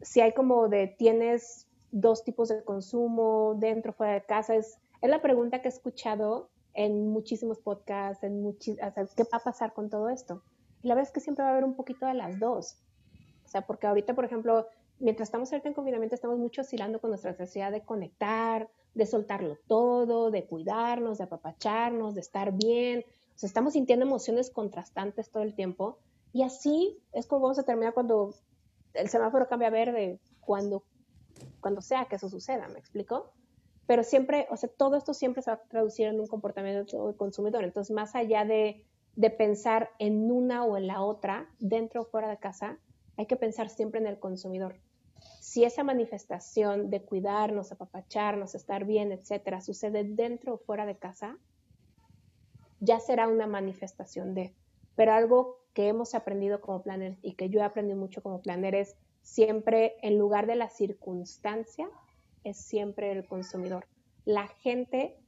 [0.02, 5.10] si hay como de tienes dos tipos de consumo dentro, fuera de casa, es, es
[5.10, 9.44] la pregunta que he escuchado en muchísimos podcasts, en muchis, o sea, ¿qué va a
[9.44, 10.44] pasar con todo esto?
[10.82, 12.78] Y la verdad es que siempre va a haber un poquito de las dos.
[13.46, 14.68] O sea, porque ahorita, por ejemplo,
[15.04, 19.58] mientras estamos ahorita en confinamiento, estamos mucho oscilando con nuestra necesidad de conectar, de soltarlo
[19.68, 23.04] todo, de cuidarnos, de apapacharnos, de estar bien.
[23.36, 26.00] O sea, estamos sintiendo emociones contrastantes todo el tiempo.
[26.32, 28.34] Y así es como vamos a terminar cuando
[28.94, 30.84] el semáforo cambia a verde, cuando,
[31.60, 33.32] cuando sea que eso suceda, ¿me explico?
[33.86, 37.18] Pero siempre, o sea, todo esto siempre se va a traducir en un comportamiento del
[37.18, 37.66] consumidor.
[37.66, 38.86] Entonces, más allá de,
[39.18, 42.80] de pensar en una o en la otra, dentro o fuera de casa,
[43.18, 44.76] hay que pensar siempre en el consumidor.
[45.54, 51.38] Si esa manifestación de cuidarnos, apapacharnos, estar bien, etcétera, sucede dentro o fuera de casa,
[52.80, 54.56] ya será una manifestación de.
[54.96, 58.74] Pero algo que hemos aprendido como planner y que yo he aprendido mucho como planner
[58.74, 61.88] es siempre, en lugar de la circunstancia,
[62.44, 63.86] es siempre el consumidor.
[64.26, 65.20] La gente,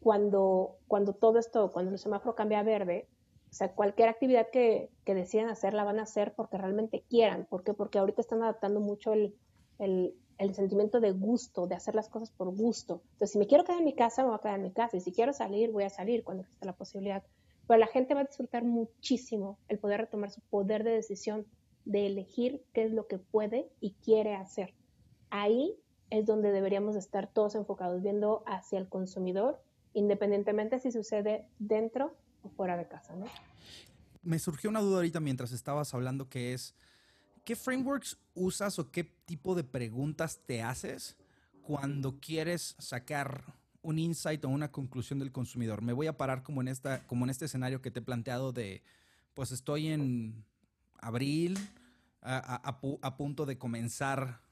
[0.00, 3.10] cuando, cuando todo esto, cuando el semáforo cambia a verde,
[3.54, 7.46] o sea, cualquier actividad que, que decidan hacer la van a hacer porque realmente quieran.
[7.48, 7.72] ¿Por qué?
[7.72, 9.32] Porque ahorita están adaptando mucho el,
[9.78, 13.02] el, el, sentimiento de gusto, de hacer las cosas por gusto.
[13.12, 14.96] Entonces, si me quiero quedar en mi casa, me voy a quedar en mi casa.
[14.96, 17.22] Y si quiero salir, voy a salir cuando exista la posibilidad.
[17.68, 21.46] Pero la gente va a disfrutar muchísimo el poder retomar su poder de decisión,
[21.84, 24.74] de elegir qué es lo que puede y quiere hacer.
[25.30, 25.78] Ahí
[26.10, 29.60] es donde deberíamos estar todos enfocados, viendo hacia el consumidor,
[29.92, 32.16] independientemente si sucede dentro
[32.48, 33.26] fuera de casa, ¿no?
[34.22, 36.74] Me surgió una duda ahorita mientras estabas hablando que es,
[37.44, 41.16] ¿qué frameworks usas o qué tipo de preguntas te haces
[41.62, 43.44] cuando quieres sacar
[43.82, 45.82] un insight o una conclusión del consumidor?
[45.82, 48.52] Me voy a parar como en, esta, como en este escenario que te he planteado
[48.52, 48.82] de,
[49.34, 50.44] pues estoy en
[51.00, 51.58] abril,
[52.22, 54.43] a punto de comenzar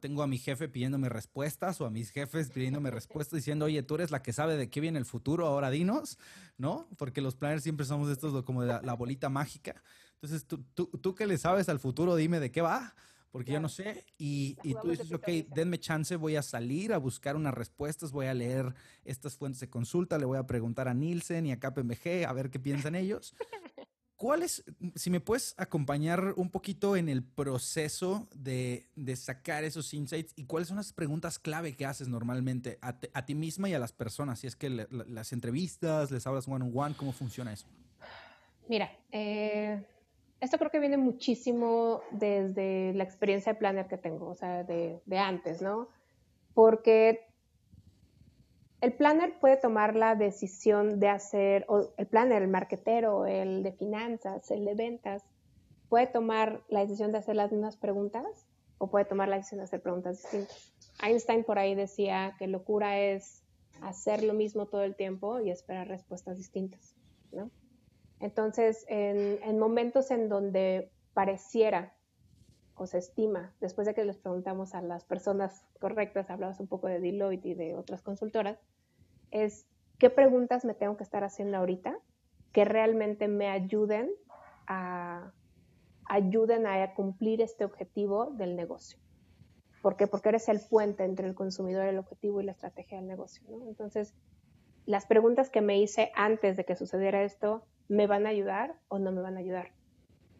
[0.00, 3.94] tengo a mi jefe pidiéndome respuestas o a mis jefes pidiéndome respuestas diciendo, oye, tú
[3.94, 6.18] eres la que sabe de qué viene el futuro, ahora dinos,
[6.56, 6.88] ¿no?
[6.96, 9.82] Porque los planners siempre somos estos como de la, bolita mágica.
[10.14, 12.94] Entonces, tú, tú, tú que le sabes al futuro, dime de qué va
[13.30, 14.04] porque yo no sé.
[14.16, 18.26] Y, y tú dices, ok, denme chance, voy a salir a buscar unas respuestas, voy
[18.26, 22.26] a leer estas fuentes de consulta, le voy a preguntar a Nielsen y a KPMG
[22.26, 23.34] a ver qué piensan ellos.
[24.18, 24.64] ¿Cuál es,
[24.96, 30.66] si me puedes acompañar un poquito en el proceso de, sacar esos insights y cuáles
[30.66, 34.40] son las preguntas clave que haces normalmente a, ti misma y a las personas?
[34.40, 37.68] Si es que las entrevistas, les hablas one on one, ¿cómo funciona eso?
[38.68, 39.86] Mira, eh,
[40.40, 45.00] esto creo que viene muchísimo desde la experiencia de planner que tengo, o sea, de,
[45.06, 45.88] de antes, ¿no?
[46.54, 47.27] Porque
[48.80, 53.72] el planner puede tomar la decisión de hacer, o el planner, el marquetero, el de
[53.72, 55.24] finanzas, el de ventas,
[55.88, 58.46] puede tomar la decisión de hacer las mismas preguntas
[58.78, 60.72] o puede tomar la decisión de hacer preguntas distintas.
[61.02, 63.42] Einstein por ahí decía que locura es
[63.82, 66.94] hacer lo mismo todo el tiempo y esperar respuestas distintas,
[67.32, 67.50] ¿no?
[68.20, 71.94] Entonces, en, en momentos en donde pareciera
[72.78, 76.86] o se estima, después de que les preguntamos a las personas correctas, hablabas un poco
[76.86, 78.58] de Deloitte y de otras consultoras,
[79.30, 79.66] es
[79.98, 81.98] qué preguntas me tengo que estar haciendo ahorita
[82.52, 84.10] que realmente me ayuden
[84.66, 85.32] a,
[86.06, 88.98] ayuden a cumplir este objetivo del negocio.
[89.82, 90.06] ¿Por qué?
[90.06, 93.44] Porque eres el puente entre el consumidor, el objetivo y la estrategia del negocio.
[93.68, 94.14] Entonces,
[94.86, 98.98] las preguntas que me hice antes de que sucediera esto, ¿me van a ayudar o
[98.98, 99.77] no me van a ayudar?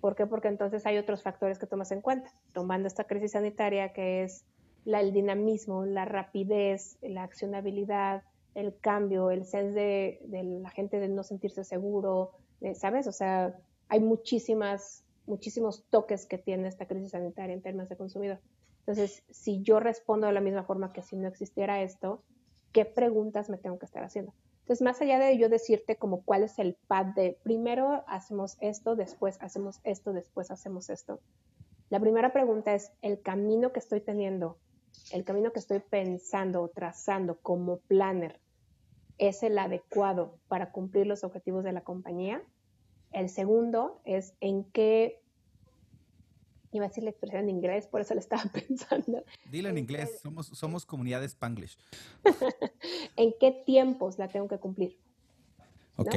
[0.00, 0.26] ¿Por qué?
[0.26, 4.44] Porque entonces hay otros factores que tomas en cuenta, tomando esta crisis sanitaria que es
[4.86, 8.22] el dinamismo, la rapidez, la accionabilidad,
[8.54, 12.32] el cambio, el sense de, de la gente de no sentirse seguro,
[12.74, 13.06] ¿sabes?
[13.06, 13.54] O sea,
[13.88, 18.38] hay muchísimas, muchísimos toques que tiene esta crisis sanitaria en términos de consumidor.
[18.80, 22.22] Entonces, si yo respondo de la misma forma que si no existiera esto,
[22.72, 24.32] ¿qué preguntas me tengo que estar haciendo?
[24.68, 28.96] Entonces, más allá de yo decirte como cuál es el pad de primero hacemos esto,
[28.96, 31.20] después hacemos esto, después hacemos esto.
[31.88, 34.58] La primera pregunta es, ¿el camino que estoy teniendo,
[35.10, 38.40] el camino que estoy pensando o trazando como planner,
[39.16, 42.42] es el adecuado para cumplir los objetivos de la compañía?
[43.10, 45.22] El segundo es en qué
[46.72, 49.24] iba a decir la expresión en inglés, por eso le estaba pensando.
[49.50, 51.78] Dile en inglés, somos, somos comunidad Spanglish.
[53.16, 54.98] ¿En qué tiempos la tengo que cumplir?
[55.96, 56.14] Ok.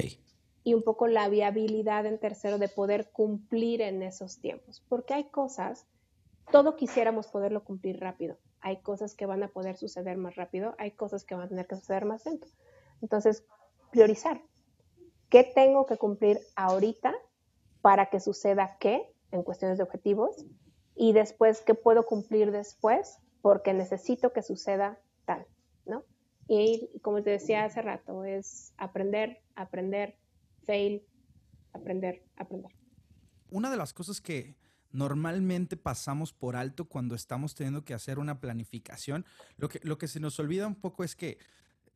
[0.64, 5.24] Y un poco la viabilidad en tercero de poder cumplir en esos tiempos, porque hay
[5.26, 5.88] cosas,
[6.52, 8.38] todo quisiéramos poderlo cumplir rápido.
[8.60, 11.66] Hay cosas que van a poder suceder más rápido, hay cosas que van a tener
[11.66, 12.48] que suceder más lento.
[13.02, 13.44] Entonces,
[13.90, 14.40] priorizar.
[15.30, 17.16] ¿Qué tengo que cumplir ahorita
[17.82, 20.46] para que suceda qué en cuestiones de objetivos
[20.96, 25.46] y después qué puedo cumplir después porque necesito que suceda tal,
[25.86, 26.04] ¿no?
[26.48, 30.18] Y como te decía hace rato, es aprender, aprender,
[30.64, 31.04] fail,
[31.74, 32.72] aprender, aprender.
[33.50, 34.56] Una de las cosas que
[34.92, 39.26] normalmente pasamos por alto cuando estamos teniendo que hacer una planificación,
[39.58, 41.38] lo que, lo que se nos olvida un poco es que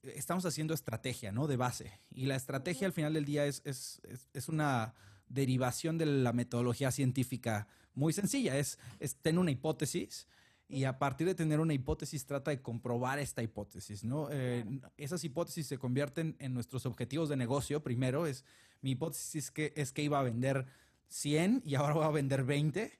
[0.03, 1.47] estamos haciendo estrategia, ¿no?
[1.47, 1.99] De base.
[2.11, 4.01] Y la estrategia al final del día es, es,
[4.33, 4.95] es una
[5.29, 8.57] derivación de la metodología científica muy sencilla.
[8.57, 10.27] Es, es tener una hipótesis
[10.67, 14.29] y a partir de tener una hipótesis trata de comprobar esta hipótesis, ¿no?
[14.31, 14.65] Eh,
[14.97, 17.83] esas hipótesis se convierten en nuestros objetivos de negocio.
[17.83, 18.43] Primero es,
[18.81, 20.65] mi hipótesis es que, es que iba a vender
[21.09, 22.91] 100 y ahora voy a vender 20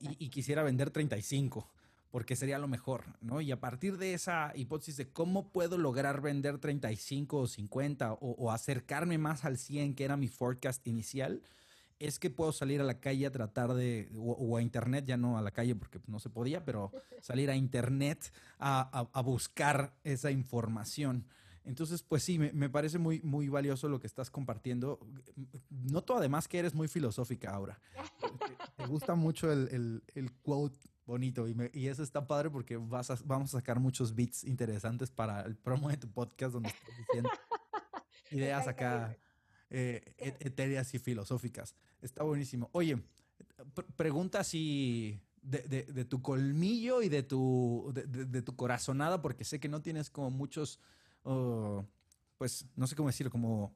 [0.00, 1.68] y, y, quisiera vender 35
[2.10, 3.40] porque sería lo mejor, ¿no?
[3.40, 8.18] Y a partir de esa hipótesis de cómo puedo lograr vender 35 o 50 o,
[8.18, 11.42] o acercarme más al 100 que era mi forecast inicial,
[11.98, 15.38] es que puedo salir a la calle a tratar de, o, a internet, ya no
[15.38, 19.94] a la calle porque no se podía, pero salir a internet a, a, a buscar
[20.04, 21.26] esa información.
[21.64, 25.00] Entonces, pues sí, me, me, parece muy, muy valioso lo que estás compartiendo.
[25.68, 27.78] Noto además que eres muy filosófica ahora.
[28.76, 32.76] Te gusta mucho el, el, el quote bonito y, me, y, eso está padre porque
[32.76, 36.68] vas a, vamos a sacar muchos beats interesantes para el promo de tu podcast donde
[36.68, 37.30] estás diciendo
[38.30, 39.16] ideas acá
[39.70, 41.74] eh, etéreas y filosóficas.
[42.00, 42.70] Está buenísimo.
[42.72, 42.98] Oye,
[43.96, 49.44] pregunta si de, de, de, tu colmillo y de tu, de, de, tu corazonada, porque
[49.44, 50.80] sé que no tienes como muchos,
[51.24, 51.82] uh,
[52.36, 53.74] pues no sé cómo decirlo, como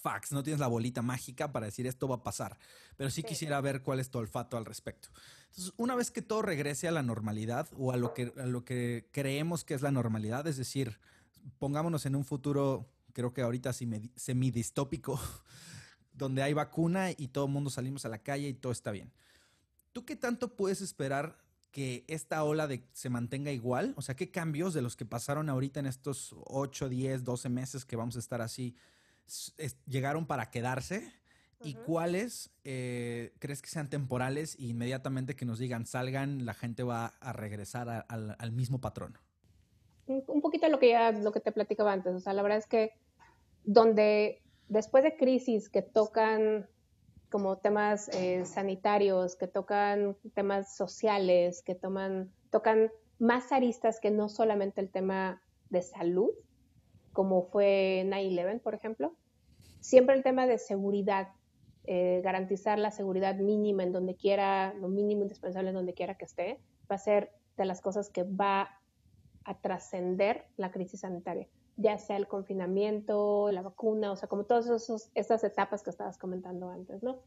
[0.00, 2.56] facts, no tienes la bolita mágica para decir esto va a pasar,
[2.96, 5.08] pero sí, sí, quisiera ver cuál es tu olfato al respecto.
[5.48, 8.64] Entonces, una vez que todo regrese a la normalidad o a lo que, a lo
[8.64, 10.98] que creemos que es la normalidad, es decir,
[11.58, 15.18] pongámonos en un futuro creo que ahorita semidistópico,
[16.12, 19.12] donde hay vacuna y todo el mundo salimos a la calle y todo está bien.
[19.92, 21.36] ¿Tú qué tanto puedes esperar
[21.72, 23.92] que esta ola de, se mantenga igual?
[23.96, 27.84] O sea, ¿qué cambios de los que pasaron ahorita en estos 8, 10, 12 meses
[27.84, 28.76] que vamos a estar así
[29.56, 31.12] es, llegaron para quedarse?
[31.64, 31.84] ¿Y uh -huh.
[31.86, 37.06] cuáles eh, crees que sean temporales e inmediatamente que nos digan salgan, la gente va
[37.18, 39.18] a regresar a, a, al mismo patrón?
[40.06, 42.14] Un poquito lo que ya lo que te platicaba antes.
[42.14, 42.92] O sea, la verdad es que
[43.68, 46.66] donde después de crisis que tocan
[47.28, 54.30] como temas eh, sanitarios, que tocan temas sociales, que toman, tocan más aristas que no
[54.30, 56.30] solamente el tema de salud,
[57.12, 59.14] como fue 9-11, por ejemplo,
[59.80, 61.28] siempre el tema de seguridad
[61.84, 66.24] eh, garantizar la seguridad mínima en donde quiera, lo mínimo indispensable en donde quiera que
[66.24, 66.58] esté,
[66.90, 68.78] va a ser de las cosas que va
[69.44, 74.68] a trascender la crisis sanitaria, ya sea el confinamiento, la vacuna, o sea, como todas
[75.14, 77.20] esas etapas que estabas comentando antes, ¿no?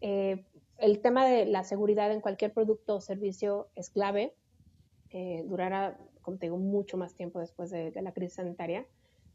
[0.00, 0.44] Eh,
[0.78, 4.34] el tema de la seguridad en cualquier producto o servicio es clave,
[5.10, 8.84] eh, durará, como te digo, mucho más tiempo después de, la crisis sanitaria.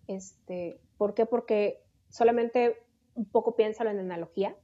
[0.08, 1.26] Este, ¿Por qué?
[1.26, 2.76] Porque solamente
[3.16, 4.58] un poco piénsalo en analogía,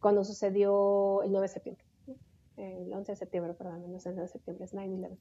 [0.00, 1.84] cuando sucedió el 9 de septiembre,
[2.56, 5.16] el 11 de septiembre, perdón, no es el 9 de septiembre, es 9-11.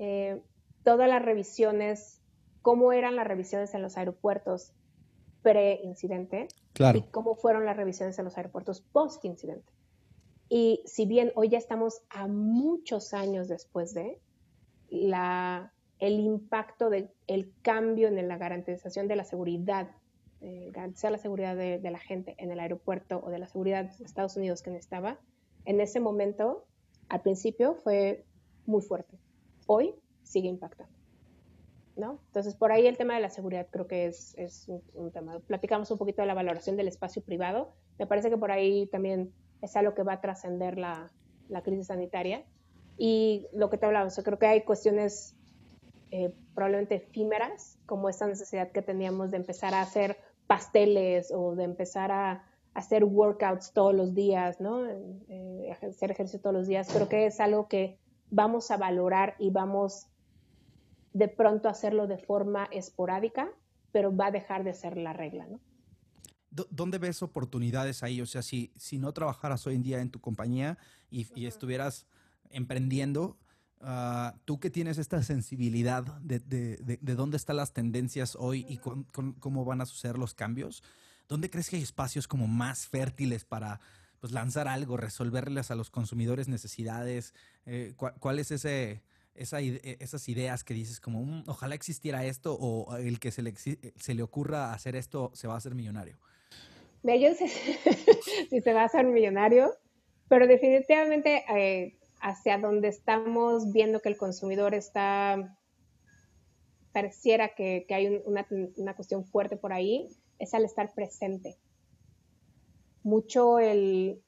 [0.00, 0.42] Eh,
[0.82, 2.20] todas las revisiones,
[2.62, 4.72] cómo eran las revisiones en los aeropuertos
[5.42, 6.98] pre-incidente claro.
[6.98, 9.72] y cómo fueron las revisiones en los aeropuertos post-incidente.
[10.48, 14.18] Y si bien hoy ya estamos a muchos años después de,
[14.90, 19.90] la, el impacto del cambio en la garantización de la seguridad,
[20.40, 23.84] eh, garantizar la seguridad de, de, la gente en el aeropuerto o de la seguridad
[23.84, 25.18] de Estados Unidos que necesitaba,
[25.64, 26.64] en ese momento,
[27.08, 28.24] al principio, fue
[28.64, 29.18] muy fuerte.
[29.66, 30.97] Hoy sigue impactando.
[31.98, 32.20] ¿No?
[32.28, 35.40] Entonces, por ahí el tema de la seguridad creo que es, es un, un, tema.
[35.40, 37.74] Platicamos un poquito de la valoración del espacio privado.
[37.98, 39.32] Me parece que por ahí también
[39.62, 41.10] es algo que va a trascender la,
[41.48, 42.44] la crisis sanitaria.
[42.96, 45.36] Y lo que te hablaba, o creo que hay cuestiones
[46.10, 51.64] eh, probablemente efímeras, como esta necesidad que teníamos de empezar a hacer pasteles o de
[51.64, 54.86] empezar a, hacer workouts todos los días, ¿no?
[54.86, 56.88] Eh, hacer ejercicio todos los días.
[56.92, 57.98] Creo que es algo que
[58.30, 60.07] vamos a valorar y vamos
[61.12, 63.50] de pronto hacerlo de forma esporádica,
[63.92, 65.60] pero va a dejar de ser la regla, ¿no?
[66.50, 68.20] ¿Dónde ves oportunidades ahí?
[68.20, 70.78] O sea, si, si no trabajaras hoy en día en tu compañía
[71.10, 72.06] y, y estuvieras
[72.50, 73.38] emprendiendo,
[73.80, 78.64] uh, tú que tienes esta sensibilidad de, de, de, de, dónde están las tendencias hoy
[78.68, 80.82] y con, con, cómo van a suceder los cambios,
[81.28, 83.80] ¿dónde crees que hay espacios como más fértiles para
[84.18, 87.34] pues, lanzar algo, resolverles a los consumidores necesidades?
[87.66, 89.02] Eh, ¿cuál, ¿cuál, es ese,
[89.38, 93.54] esa, esas ideas que dices como, mmm, ojalá existiera esto o el que se le,
[93.56, 96.18] se le ocurra hacer esto se va a hacer millonario?
[97.02, 99.72] Mira, yo si se va a hacer millonario,
[100.28, 101.44] pero definitivamente...
[101.48, 105.56] Eh, hacia donde estamos viendo que el consumidor está,
[106.92, 108.46] pareciera que, que hay una,
[108.76, 111.56] una, cuestión fuerte por ahí, es al estar presente.
[113.02, 114.22] Mucho el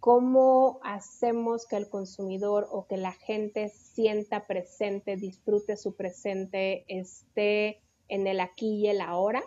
[0.00, 7.82] cómo hacemos que el consumidor o que la gente sienta presente, disfrute su presente, esté
[8.08, 9.42] en el aquí y el ahora,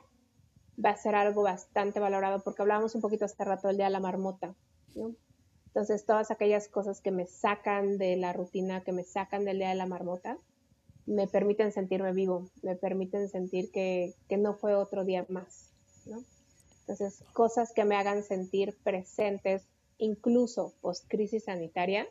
[0.83, 3.91] va a ser algo bastante valorado, porque hablábamos un poquito hace rato del día de
[3.91, 4.55] la marmota.
[5.65, 9.69] Entonces, todas aquellas cosas que me sacan de la rutina, que me sacan del día
[9.69, 10.37] de la marmota,
[11.05, 15.71] me permiten sentirme vivo, me permiten sentir que, que no fue otro día más,
[16.05, 16.23] ¿no?
[16.81, 22.07] Entonces, cosas que me hagan sentir presentes, incluso post crisis sanitaria,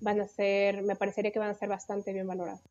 [0.00, 2.62] van a ser, me parecería que van a ser bastante bien valoradas.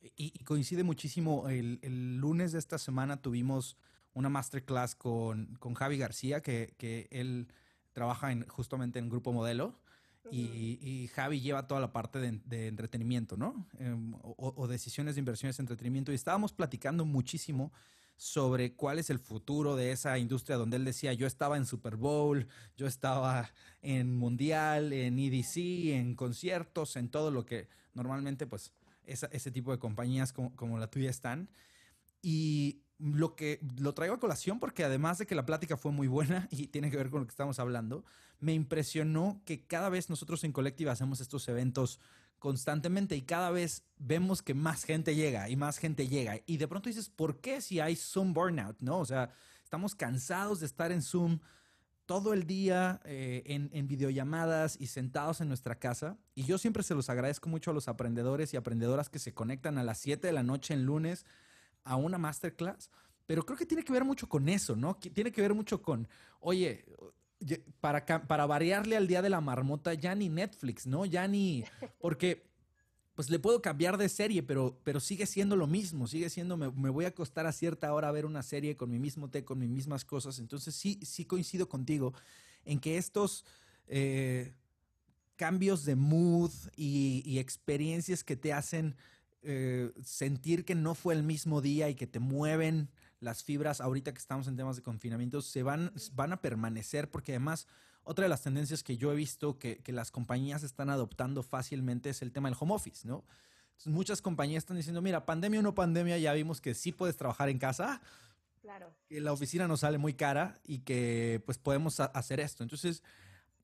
[0.00, 3.76] Y, y coincide muchísimo, el, el, lunes de esta semana tuvimos
[4.14, 7.52] una masterclass con, con Javi García, que, que él
[7.92, 9.78] trabaja en, justamente en Grupo Modelo.
[10.30, 13.66] Y, y, Javi lleva toda la parte de, de entretenimiento, ¿no?
[13.78, 16.12] Eh, o, o, decisiones de inversiones de entretenimiento.
[16.12, 17.72] Y estábamos platicando muchísimo
[18.20, 21.96] sobre cuál es el futuro de esa industria donde él decía, yo estaba en Super
[21.96, 28.74] Bowl, yo estaba en Mundial, en EDC, en conciertos, en todo lo que normalmente pues
[29.06, 31.48] ese tipo de compañías como, como la tuya están.
[32.20, 36.06] Y lo que lo traigo a colación porque además de que la plática fue muy
[36.06, 38.04] buena y tiene que ver con lo que estamos hablando,
[38.38, 41.98] me impresionó que cada vez nosotros en Colectiva hacemos estos eventos
[42.40, 46.66] constantemente y cada vez vemos que más gente llega y más gente llega y de
[46.66, 48.80] pronto dices, ¿por qué si hay Zoom burnout?
[48.80, 48.98] ¿No?
[48.98, 49.30] O sea,
[49.62, 51.38] estamos cansados de estar en Zoom
[52.06, 56.18] todo el día eh, en, en, videollamadas y sentados en nuestra casa.
[56.34, 59.78] Y yo siempre se los agradezco mucho a los aprendedores y aprendedoras que se conectan
[59.78, 61.24] a las 7 de la noche en lunes
[61.84, 62.90] a una masterclass,
[63.26, 64.96] pero creo que tiene que ver mucho con eso, ¿no?
[64.96, 66.08] Tiene que ver mucho con,
[66.40, 66.84] oye,
[67.80, 71.06] para, para variarle al día de la marmota, ya ni Netflix, ¿no?
[71.06, 71.64] Ya ni,
[71.98, 72.50] porque
[73.14, 76.68] pues le puedo cambiar de serie, pero, pero sigue siendo lo mismo, sigue siendo, me,
[76.68, 79.58] voy a acostar a cierta hora a ver una serie con mi mismo té, con
[79.58, 80.38] mis mismas cosas.
[80.38, 82.14] Entonces sí, sí coincido contigo
[82.64, 83.44] en que estos
[83.88, 84.54] eh,
[85.36, 88.96] cambios de mood y, y, experiencias que te hacen
[89.42, 92.90] eh, sentir que no fue el mismo día y que te mueven
[93.20, 97.32] las fibras ahorita que estamos en temas de confinamiento, se van, van a permanecer porque
[97.32, 97.66] además
[98.02, 102.10] otra de las tendencias que yo he visto que, que las compañías están adoptando fácilmente
[102.10, 103.24] es el tema del home office, ¿no?
[103.80, 107.16] Entonces, muchas compañías están diciendo, mira, pandemia o no pandemia, ya vimos que sí puedes
[107.16, 108.02] trabajar en casa,
[108.60, 108.92] claro.
[109.08, 112.62] que la oficina nos sale muy cara y que pues podemos hacer esto.
[112.62, 113.02] Entonces,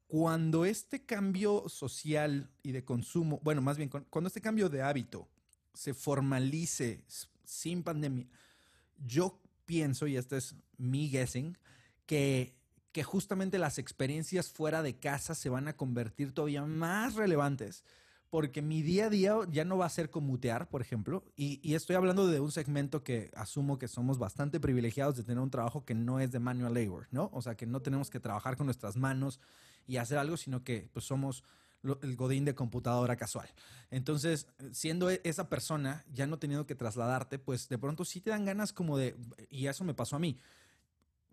[0.07, 5.29] cuando este cambio social y de consumo, bueno, más bien cuando este cambio de hábito
[5.75, 7.05] se formalice
[7.45, 8.27] sin pandemia,
[9.05, 11.59] yo pienso, y este es mi guessing,
[12.07, 12.55] que,
[12.93, 17.85] que justamente las experiencias fuera de casa se van a convertir todavía más relevantes
[18.31, 21.97] porque mi día a día ya no va a ser mutear, por ejemplo, y, estoy
[21.97, 25.95] hablando de un segmento que asumo que somos bastante privilegiados de tener un trabajo que
[25.95, 27.31] no es de manual labor, ¿no?
[27.33, 29.41] O sea, que no tenemos que trabajar con nuestras manos
[29.87, 31.45] y hacer algo, sino que pues somos
[32.03, 33.49] el godín de computadora casual.
[33.91, 38.30] Entonces, siendo e, esa persona, ya no teniendo que trasladarte, pues de pronto sí te
[38.30, 39.16] dan ganas como de,
[39.51, 40.39] y eso me pasó a mí,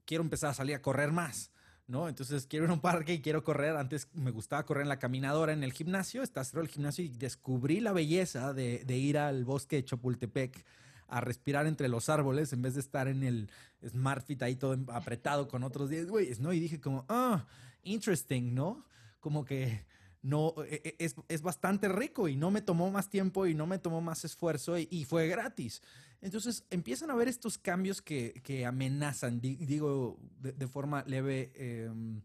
[0.05, 1.51] quiero empezar a salir a correr más
[1.87, 2.07] ¿no?
[2.07, 3.75] Entonces quiero ir a un parque y quiero correr.
[3.75, 7.09] Antes me gustaba correr en la caminadora en el gimnasio, está cerrado el gimnasio y
[7.09, 10.65] descubrí la belleza de, ir al bosque de Chapultepec
[11.07, 13.49] a respirar entre los árboles en vez de estar en el
[13.87, 16.53] SmartFit ahí todo apretado con otros 10 güeyes, ¿no?
[16.53, 17.45] Y dije como, ah,
[17.83, 18.85] interesting, ¿no?
[19.19, 19.85] Como que
[20.24, 23.67] no, e, e, es, es, bastante rico y no me tomó más tiempo y no
[23.67, 25.82] me tomó más esfuerzo y, fue gratis.
[26.21, 32.21] Entonces empiezan a ver estos cambios que, que amenazan, digo de, forma leve, em,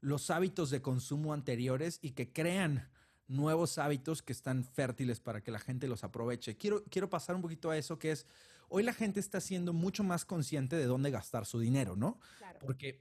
[0.00, 2.88] los hábitos de consumo anteriores y que crean
[3.26, 6.56] nuevos hábitos que están fértiles para que la gente los aproveche.
[6.56, 8.26] Quiero, quiero pasar un poquito a eso, que es,
[8.68, 12.20] hoy la gente está siendo mucho más consciente de dónde gastar su dinero, ¿no?
[12.60, 13.00] Porque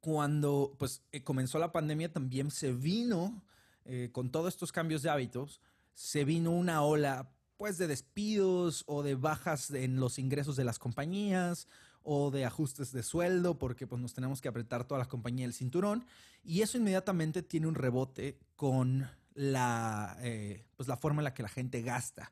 [0.00, 3.42] cuando pues, eh, comenzó la pandemia también se vino,
[3.84, 5.60] eh, con todos estos cambios de hábitos,
[5.94, 10.78] se vino una ola pues de despidos o de bajas en los ingresos de las
[10.78, 11.68] compañías
[12.02, 15.54] o de ajustes de sueldo porque pues nos tenemos que apretar toda la compañía el
[15.54, 16.06] cinturón
[16.44, 21.42] y eso inmediatamente tiene un rebote con la, eh, pues la forma en la que
[21.42, 22.30] la gente gasta.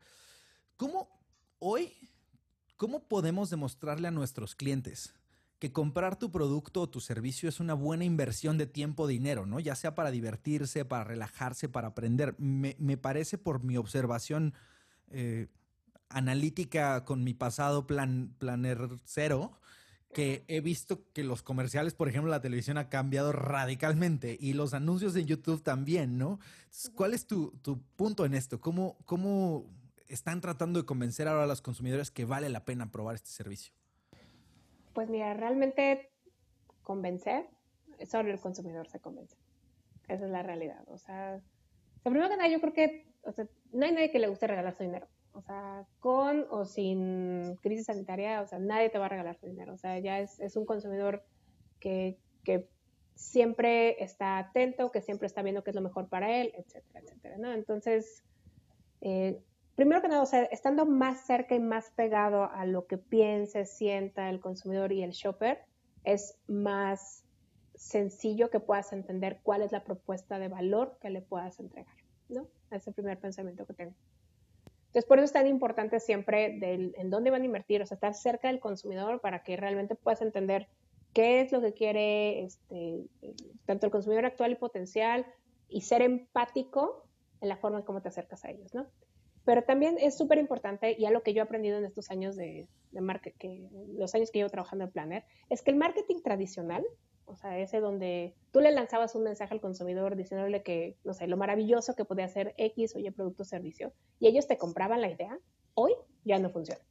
[0.76, 1.08] ¿Cómo
[1.58, 1.92] hoy,
[2.76, 5.14] cómo podemos demostrarle a nuestros clientes
[5.58, 9.60] que comprar tu producto o tu servicio es una buena inversión de tiempo, dinero, ¿no?
[9.60, 12.34] Ya sea para divertirse, para relajarse, para aprender.
[12.38, 14.54] Me, parece por mi observación
[15.10, 15.48] eh,
[16.08, 19.58] analítica con mi pasado plan, Planner Cero,
[20.12, 24.74] que he visto que los comerciales, por ejemplo, la televisión ha cambiado radicalmente y los
[24.74, 26.38] anuncios en YouTube también, ¿no?
[26.94, 27.52] ¿Cuál es tu,
[27.96, 28.60] punto en esto?
[28.60, 29.66] ¿Cómo, ¿Cómo
[30.06, 33.72] están tratando de convencer ahora a los consumidores que vale la pena probar este servicio?
[34.94, 36.10] Pues mira, realmente
[36.82, 37.46] convencer,
[38.06, 39.36] solo el consumidor se convence.
[40.08, 40.82] Esa es la realidad.
[40.86, 41.40] O sea,
[42.02, 44.74] primero que nada, yo creo que o sea, no hay nadie que le guste regalar
[44.74, 45.06] su dinero.
[45.32, 49.46] O sea, con o sin crisis sanitaria, o sea, nadie te va a regalar su
[49.46, 49.74] dinero.
[49.74, 51.24] O sea, ya es, un consumidor
[51.80, 52.68] que, que,
[53.16, 57.38] siempre está atento, que siempre está viendo qué es lo mejor para él, etcétera, etcétera,
[57.38, 57.52] ¿no?
[57.52, 58.24] Entonces,
[59.02, 59.40] eh,
[59.76, 63.66] primero que nada, o sea, estando más cerca y más pegado a lo que piense,
[63.66, 65.64] sienta el consumidor y el shopper,
[66.04, 67.24] es más
[67.74, 71.96] sencillo que puedas entender cuál es la propuesta de valor que le puedas entregar,
[72.28, 72.46] ¿no?
[72.70, 73.94] Es el primer pensamiento que tengo.
[74.86, 77.96] Entonces, por eso es tan importante siempre del, en dónde van a invertir, o sea,
[77.96, 80.68] estar cerca del consumidor para que realmente puedas entender
[81.12, 83.06] qué es lo que quiere este,
[83.66, 85.26] tanto el consumidor actual y potencial
[85.68, 87.08] y ser empático
[87.40, 88.86] en la forma en cómo te acercas a ellos, ¿no?
[89.44, 92.66] Pero también es súper importante, y algo que yo he aprendido en estos años de,
[92.92, 96.84] de que, los años que llevo trabajando en Planner, es que el marketing tradicional,
[97.26, 101.26] o sea, ese donde tú le lanzabas un mensaje al consumidor diciéndole que, no sé,
[101.26, 105.00] lo maravilloso que podía hacer X o Y producto o servicio, y ellos te compraban
[105.00, 105.38] la idea,
[105.74, 105.92] hoy
[106.24, 106.82] ya no funciona,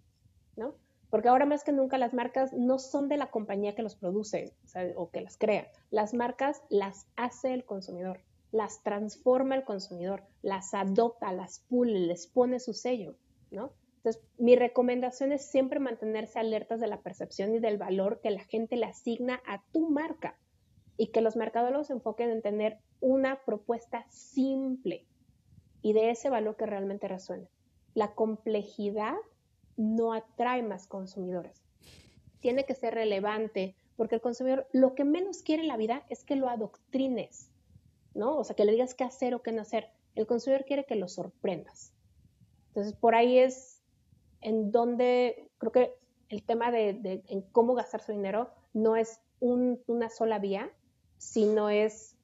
[0.56, 0.76] ¿no?
[1.10, 4.56] Porque ahora más que nunca las marcas no son de la compañía que los produce
[4.96, 5.72] o que las crea.
[5.92, 8.22] Las marcas las hace el consumidor
[8.54, 13.16] las transforma el consumidor, las adopta, las pule, les pone su sello,
[13.50, 13.74] ¿no?
[13.98, 18.44] Entonces, mi recomendación es siempre mantenerse alertas de la percepción y del valor que la
[18.44, 20.38] gente le asigna a tu marca
[20.98, 25.08] y que los mercadólogos se enfoquen en tener una propuesta simple
[25.82, 27.48] y de ese valor que realmente resuena.
[27.96, 29.16] La complejidad
[29.78, 31.64] no atrae más consumidores.
[32.40, 36.24] Tiene que ser relevante porque el consumidor lo que menos quiere en la vida es
[36.24, 37.50] que lo adoctrines
[38.14, 38.38] ¿no?
[38.38, 39.90] O sea, que le digas qué hacer o qué no hacer.
[40.16, 41.94] El consumidor quiere que lo sorprendas.
[42.68, 43.82] Entonces, por ahí es
[44.42, 45.96] en donde creo que
[46.30, 50.72] el tema de, en cómo gastar su dinero no es una sola vía,
[51.18, 52.16] sino es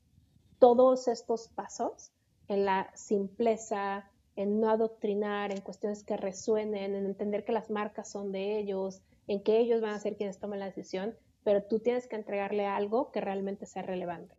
[0.58, 2.12] todos estos pasos
[2.48, 8.10] en la simpleza, en no adoctrinar, en cuestiones que resuenen, en entender que las marcas
[8.10, 11.80] son de ellos, en que ellos van a ser quienes tomen la decisión, pero tú
[11.80, 14.39] tienes que entregarle algo que realmente sea relevante.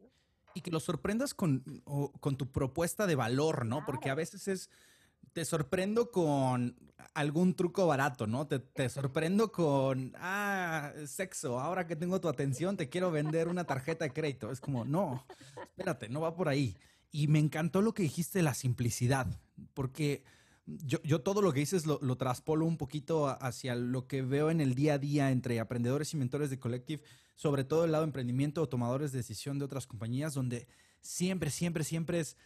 [0.54, 1.62] Y que lo sorprendas con,
[2.20, 3.84] con tu propuesta de valor, ¿no?
[3.86, 4.70] Porque a veces es
[5.32, 6.76] te sorprendo con
[7.14, 8.46] algún truco barato, ¿no?
[8.46, 13.64] Te, te, sorprendo con, ah, sexo, ahora que tengo tu atención, te quiero vender una
[13.64, 14.50] tarjeta de crédito.
[14.50, 15.24] Es como, no,
[15.62, 16.76] espérate, no va por ahí.
[17.12, 19.26] Y me encantó lo que dijiste de la simplicidad,
[19.74, 20.24] porque
[20.84, 24.60] yo, todo lo que dices lo, lo, traspolo un poquito hacia lo que veo en
[24.60, 27.02] el día a día entre aprendedores y mentores de Collective,
[27.36, 30.68] sobre todo el lado de emprendimiento o tomadores de decisión de otras compañías, donde
[31.00, 32.36] siempre, siempre, siempre es,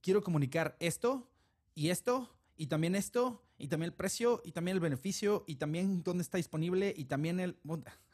[0.00, 1.30] quiero comunicar esto
[1.74, 6.02] y esto y también esto y también el precio y también el beneficio y también
[6.02, 7.56] dónde está disponible y también el...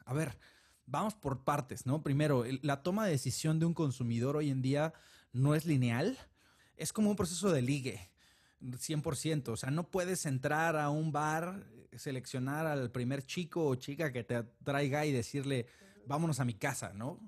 [0.04, 0.38] A ver,
[0.86, 2.02] vamos por partes, ¿no?
[2.02, 4.92] Primero, la toma de decisión de un consumidor hoy en día
[5.32, 6.18] no es lineal,
[6.76, 8.10] es como un proceso de ligue.
[8.60, 14.12] 100%, o sea, no puedes entrar a un bar, seleccionar al primer chico o chica
[14.12, 15.66] que te traiga y decirle,
[16.06, 17.20] vámonos a mi casa, ¿no?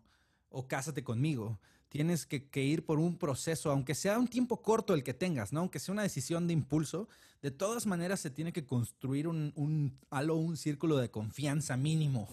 [0.49, 1.59] O cásate conmigo
[1.91, 5.61] tienes que, ir por un proceso, aunque sea un tiempo corto el que tengas, ¿no?
[5.61, 7.09] Aunque sea una decisión de impulso,
[7.43, 9.99] de todas maneras se tiene que construir un, un
[10.31, 12.29] un círculo de confianza mínimo.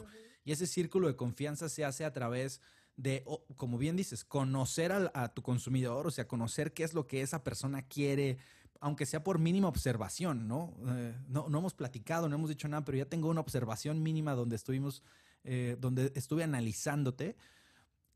[0.45, 2.61] Y ese círculo de confianza se hace a través
[2.97, 3.25] de,
[3.55, 7.43] como bien dices, conocer a, tu consumidor, o sea, conocer qué es lo que esa
[7.43, 8.37] persona quiere,
[8.81, 10.73] aunque sea por mínima observación, ¿no?
[10.87, 14.33] Eh, no, no hemos platicado, no hemos dicho nada, pero ya tengo una observación mínima
[14.33, 15.03] donde estuvimos,
[15.43, 17.35] eh, donde estuve analizándote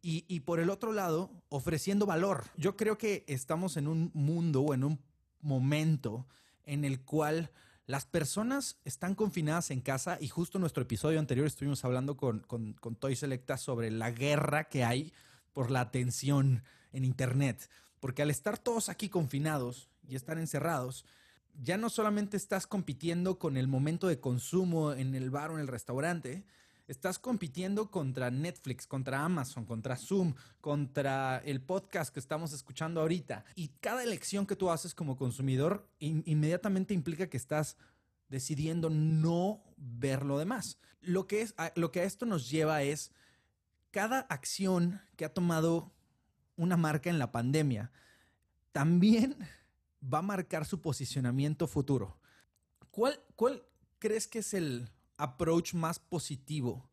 [0.03, 2.45] y, por el otro lado, ofreciendo valor.
[2.57, 4.99] Yo creo que estamos en un mundo o en un
[5.41, 6.25] momento
[6.63, 7.51] en el cual
[7.85, 12.39] las personas están confinadas en casa y justo en nuestro episodio anterior estuvimos hablando con,
[12.39, 15.13] con, con Toy Selecta sobre la guerra que hay
[15.53, 17.69] por la atención en Internet.
[17.99, 21.05] Porque al estar todos aquí confinados y estar encerrados,
[21.61, 25.61] ya no solamente estás compitiendo con el momento de consumo en el bar o en
[25.61, 26.45] el restaurante,
[26.91, 33.45] Estás compitiendo contra Netflix, contra Amazon, contra Zoom, contra el podcast que estamos escuchando ahorita.
[33.55, 37.77] Y cada elección que tú haces como consumidor inmediatamente implica que estás
[38.27, 40.79] decidiendo no ver lo demás.
[40.99, 43.13] Lo que, es, lo que a esto nos lleva es
[43.91, 45.93] cada acción que ha tomado
[46.57, 47.89] una marca en la pandemia
[48.73, 49.37] también
[50.01, 52.17] va a marcar su posicionamiento futuro.
[52.89, 53.63] ¿Cuál, cuál
[53.99, 56.89] crees que es el approach más positivo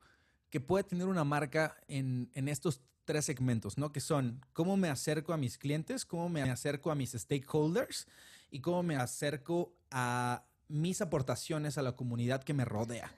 [0.51, 3.93] que puede tener una marca en, estos tres segmentos, ¿no?
[3.93, 8.07] Que son cómo me acerco a mis clientes, cómo me acerco a mis stakeholders
[8.51, 13.11] y cómo me acerco a mis aportaciones a la comunidad que me rodea.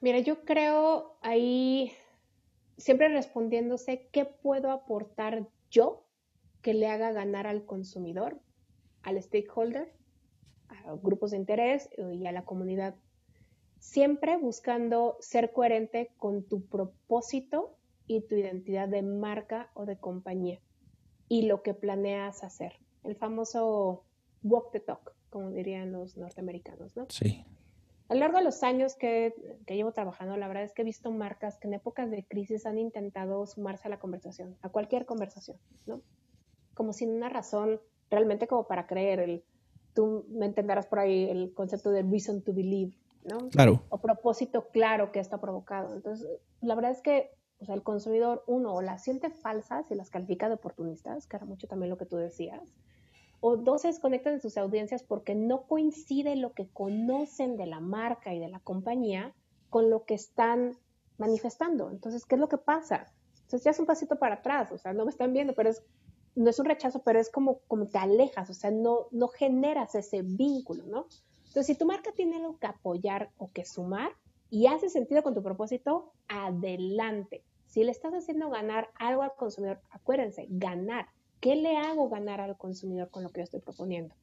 [0.00, 1.92] Mira, yo creo ahí,
[2.78, 6.06] siempre respondiéndose, ¿qué puedo aportar yo
[6.62, 8.40] que le haga ganar al consumidor,
[9.04, 9.92] al stakeholder,
[10.68, 12.96] a grupos de interés y a la comunidad
[13.84, 17.76] siempre buscando ser coherente con tu propósito
[18.06, 20.58] y tu identidad de marca o de compañía
[21.28, 22.80] y lo que planeas hacer.
[23.02, 24.04] El famoso
[24.42, 27.06] walk the talk, como dirían los norteamericanos, ¿no?
[27.10, 27.44] Sí.
[28.08, 29.34] A lo largo de los años que,
[29.66, 32.78] llevo trabajando, la verdad es que he visto marcas que en épocas de crisis han
[32.78, 36.02] intentado sumarse a la conversación, a cualquier conversación, ¿no?
[36.74, 37.80] Como sin una razón
[38.14, 39.20] realmente como para creer.
[39.20, 39.44] El,
[39.94, 42.94] tú me entenderás por ahí el concepto de reason to believe,
[43.24, 43.48] ¿no?
[43.50, 43.82] Claro.
[43.88, 45.94] O propósito claro que está provocado.
[45.94, 46.28] Entonces,
[46.60, 50.10] la verdad es que o sea, el consumidor, uno, o las siente falsas y las
[50.10, 52.74] califica de oportunistas, que era mucho también lo que tú decías,
[53.40, 57.80] o dos, se desconectan de sus audiencias porque no coincide lo que conocen de la
[57.80, 59.34] marca y de la compañía
[59.70, 60.76] con lo que están
[61.18, 61.90] manifestando.
[61.90, 63.12] Entonces, ¿qué es lo que pasa?
[63.34, 65.82] Entonces ya es un pasito para atrás, o sea, no me están viendo, pero es,
[66.34, 69.94] no es un rechazo, pero es como, como te alejas, o sea, no, no generas
[69.94, 71.06] ese vínculo, ¿no?
[71.46, 74.12] Entonces, si tu marca tiene algo que apoyar o que sumar
[74.50, 77.44] y hace sentido con tu propósito, adelante.
[77.66, 81.06] Si le estás haciendo ganar algo al consumidor, acuérdense, ganar.
[81.40, 84.14] ¿Qué le hago ganar al consumidor con lo que yo estoy proponiendo?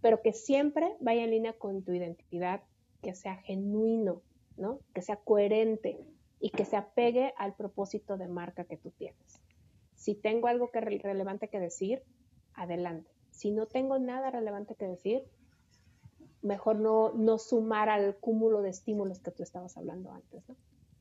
[0.00, 2.62] Pero que siempre vaya en línea con tu identidad,
[3.02, 4.22] que sea genuino,
[4.56, 4.80] ¿no?
[4.94, 5.98] Que sea coherente
[6.38, 9.40] y que se apegue al propósito de marca que tú tienes.
[10.06, 12.00] Si tengo algo que relevante que decir,
[12.54, 13.10] adelante.
[13.32, 15.24] Si no tengo nada relevante que decir,
[16.42, 20.54] mejor no, no sumar al cúmulo de estímulos que tú estabas hablando antes, ¿no?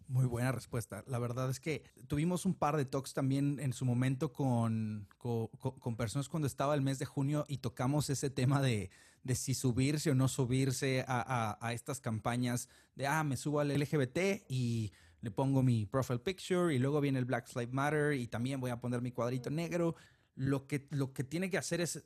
[0.08, 1.03] Muy buena respuesta.
[1.06, 5.95] La verdad es que tuvimos un par de talks también en su momento con, con,
[5.95, 8.89] personas cuando estaba el mes de junio y tocamos ese tema de,
[9.24, 13.70] de si subirse o no subirse a, a, estas campañas de, ah, me subo al
[13.70, 14.93] LGBT y
[15.26, 18.70] le pongo mi profile picture y luego viene el Black Lives Matter y también voy
[18.70, 19.96] a poner mi cuadrito negro.
[20.36, 22.04] Lo que, lo que tiene que hacer es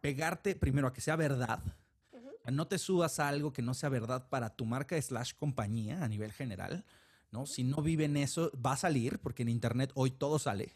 [0.00, 1.60] pegarte primero a que sea verdad,
[2.50, 6.08] no te subas a algo que no sea verdad para tu marca slash compañía a
[6.08, 6.82] nivel general,
[7.30, 7.44] ¿no?
[7.44, 10.74] Si no vive en eso, va a salir, porque en Internet hoy todo sale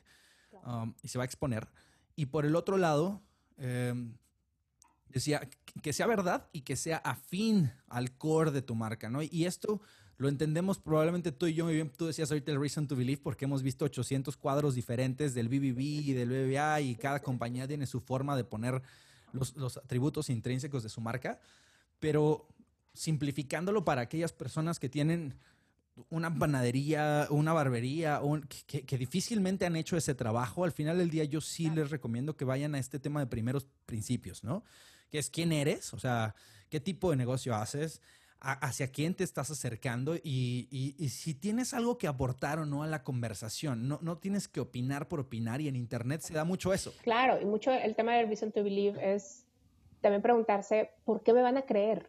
[0.65, 1.67] um, y se va a exponer.
[2.15, 3.23] Y por el otro lado,
[3.57, 4.17] em,
[5.09, 5.49] decía
[5.81, 9.23] que sea verdad y que sea afín al core de tu marca, ¿no?
[9.23, 9.81] Y esto
[10.21, 11.89] lo entendemos probablemente tú y yo muy bien.
[11.89, 15.81] Tú decías ahorita el reason to believe porque hemos visto 800 cuadros diferentes del BBB
[15.81, 18.83] y del BBA y cada compañía tiene su forma de poner
[19.33, 21.41] los, los atributos intrínsecos de su marca,
[22.01, 22.47] pero
[22.93, 25.39] simplificándolo para aquellas personas que tienen
[26.11, 28.21] una panadería, una barbería,
[28.67, 32.45] que, difícilmente han hecho ese trabajo, al final del día yo sí les recomiendo que
[32.45, 34.65] vayan a este tema de primeros principios, ¿no?
[35.11, 36.35] Que es quién eres, o sea,
[36.69, 38.03] qué tipo de negocio haces,
[38.41, 43.03] hacia quién te estás acercando y, si tienes algo que aportar o no a la
[43.03, 43.87] conversación.
[43.87, 46.93] No, no tienes que opinar por opinar y en Internet se da mucho eso.
[47.03, 49.47] Claro, y mucho el tema del Reason to Believe es
[50.01, 52.09] también preguntarse, ¿por qué me van a creer?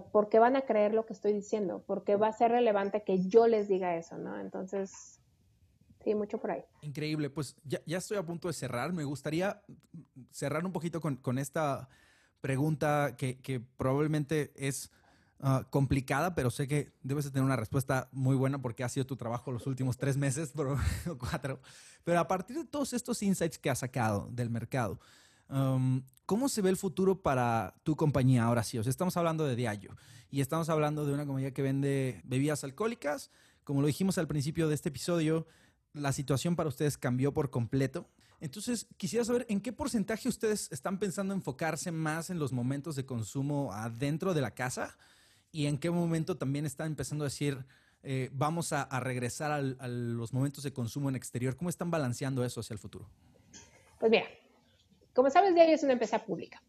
[0.00, 1.82] ¿por qué van a creer lo que estoy diciendo?
[1.86, 4.40] ¿Por qué va a ser relevante que yo les diga eso, no?
[4.40, 5.20] Entonces,
[6.02, 6.64] sí, mucho por ahí.
[6.82, 7.30] Increíble.
[7.30, 8.92] Pues ya, estoy a punto de cerrar.
[8.92, 9.62] Me gustaría
[10.30, 11.88] cerrar un poquito con, esta
[12.44, 14.90] pregunta que, probablemente es
[15.40, 19.06] ah, complicada, pero sé que debes de tener una respuesta muy buena porque ha sido
[19.06, 20.76] tu trabajo los últimos tres meses, pero,
[21.18, 21.58] cuatro.
[22.04, 25.00] Pero a partir de todos estos insights que has sacado del mercado,
[25.48, 28.78] um, ¿Cómo se ve el futuro para tu compañía ahora sí?
[28.78, 29.94] O sea, estamos hablando de Diallo
[30.30, 33.30] y estamos hablando de una compañía que vende bebidas alcohólicas.
[33.62, 35.46] Como lo dijimos al principio de este episodio,
[35.92, 38.08] la situación para ustedes cambió por completo.
[38.40, 43.06] Entonces, quisiera saber en qué porcentaje ustedes están pensando enfocarse más en los momentos de
[43.06, 44.96] consumo adentro de la casa
[45.50, 47.64] y en qué momento también están empezando a decir,
[48.02, 51.56] eh, vamos a, regresar a los momentos de consumo en exterior.
[51.56, 53.08] ¿Cómo están balanceando eso hacia el futuro?
[53.98, 54.26] Pues mira,
[55.14, 56.62] como sabes, Diario es una empresa pública.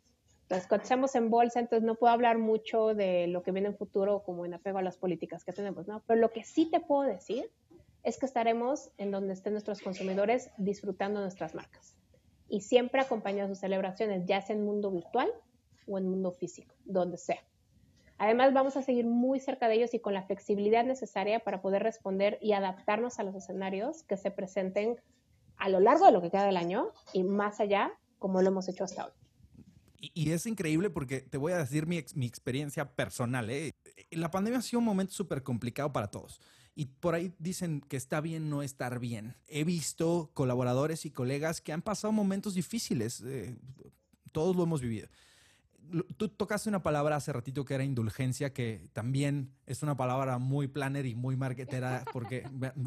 [0.43, 4.21] Entonces, cotizamos en bolsa, entonces no puedo hablar mucho de lo que viene en futuro
[4.23, 6.03] como en apego a las políticas que tenemos, ¿no?
[6.05, 7.51] Pero lo que sí te puedo decir
[8.05, 11.95] es que estaremos en donde estén nuestros consumidores disfrutando nuestras marcas.
[12.47, 15.27] Y siempre acompañando sus celebraciones, ya sea en mundo virtual
[15.87, 17.39] o en mundo físico, donde sea.
[18.19, 21.83] Además, vamos a seguir muy cerca de ellos y con la flexibilidad necesaria para poder
[21.83, 25.01] responder y adaptarnos a los escenarios que se presenten
[25.57, 28.69] a lo largo de lo que queda del año y más allá como lo hemos
[28.69, 29.11] hecho hasta hoy.
[29.99, 33.49] Y, es increíble porque te voy a decir mi, mi experiencia personal.
[33.49, 33.71] ¿eh?
[34.11, 36.39] La pandemia ha sido un momento súper complicado para todos.
[36.75, 39.35] Y por ahí dicen que está bien no estar bien.
[39.47, 43.21] He visto colaboradores y colegas que han pasado momentos difíciles.
[43.25, 43.55] Eh,
[44.31, 45.07] todos lo hemos vivido.
[46.17, 50.67] Tú tocaste una palabra hace ratito que era indulgencia, que también es una palabra muy
[50.67, 52.43] planner y muy marketera porque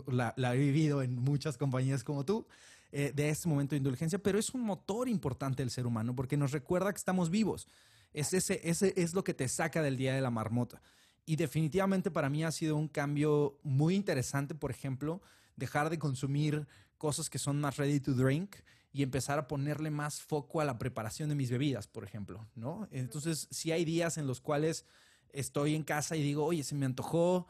[0.07, 2.47] la, la he vivido en muchas compañías como tú.
[2.91, 6.39] Eh, de este momento de indulgencia, pero es un motor importante del ser humano porque
[6.39, 7.69] nos recuerda que estamos vivos.
[8.15, 10.81] Es ese, ese es lo que te saca del día de la marmota.
[11.29, 15.21] Y definitivamente para mí ha sido un cambio muy interesante, por ejemplo,
[15.57, 16.67] dejar de consumir
[16.97, 18.57] cosas que son más ready to drink
[18.95, 22.89] y empezar a ponerle más foco a la preparación de mis bebidas, por ejemplo, ¿no?
[22.91, 24.87] Entonces, si hay días en los cuales
[25.29, 27.47] estoy en casa y digo, oye, se me antojó,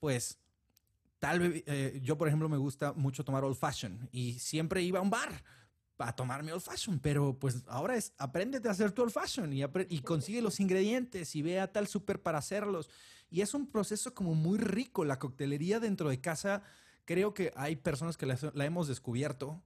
[0.00, 0.38] pues
[1.18, 5.02] Tal eh, yo, por ejemplo, me gusta mucho tomar old fashion y siempre iba a
[5.02, 5.42] un bar
[5.98, 9.62] a tomarme old fashion, pero pues ahora es apréndete a hacer tu old fashion y,
[9.88, 12.88] y consigue los ingredientes y ve a tal súper para hacerlos.
[13.30, 15.04] Y es un proceso como muy rico.
[15.04, 16.62] La coctelería dentro de casa,
[17.04, 19.62] creo que hay personas que la, hemos descubierto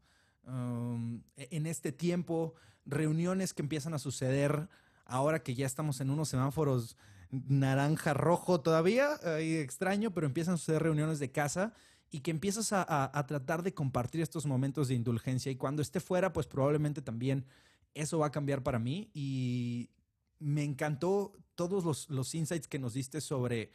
[0.46, 2.54] um, e-, en este tiempo,
[2.86, 4.68] reuniones que empiezan a suceder
[5.04, 6.96] ahora que ya estamos en unos semáforos
[7.30, 11.72] naranja rojo todavía, ahí extraño, pero empiezan a suceder reuniones de casa
[12.14, 16.34] y que empiezas a, tratar de compartir estos momentos de indulgencia y cuando esté fuera,
[16.34, 17.46] pues probablemente también
[17.94, 19.88] eso va a cambiar para mí y
[20.38, 23.72] me encantó todos los, los insights que nos diste sobre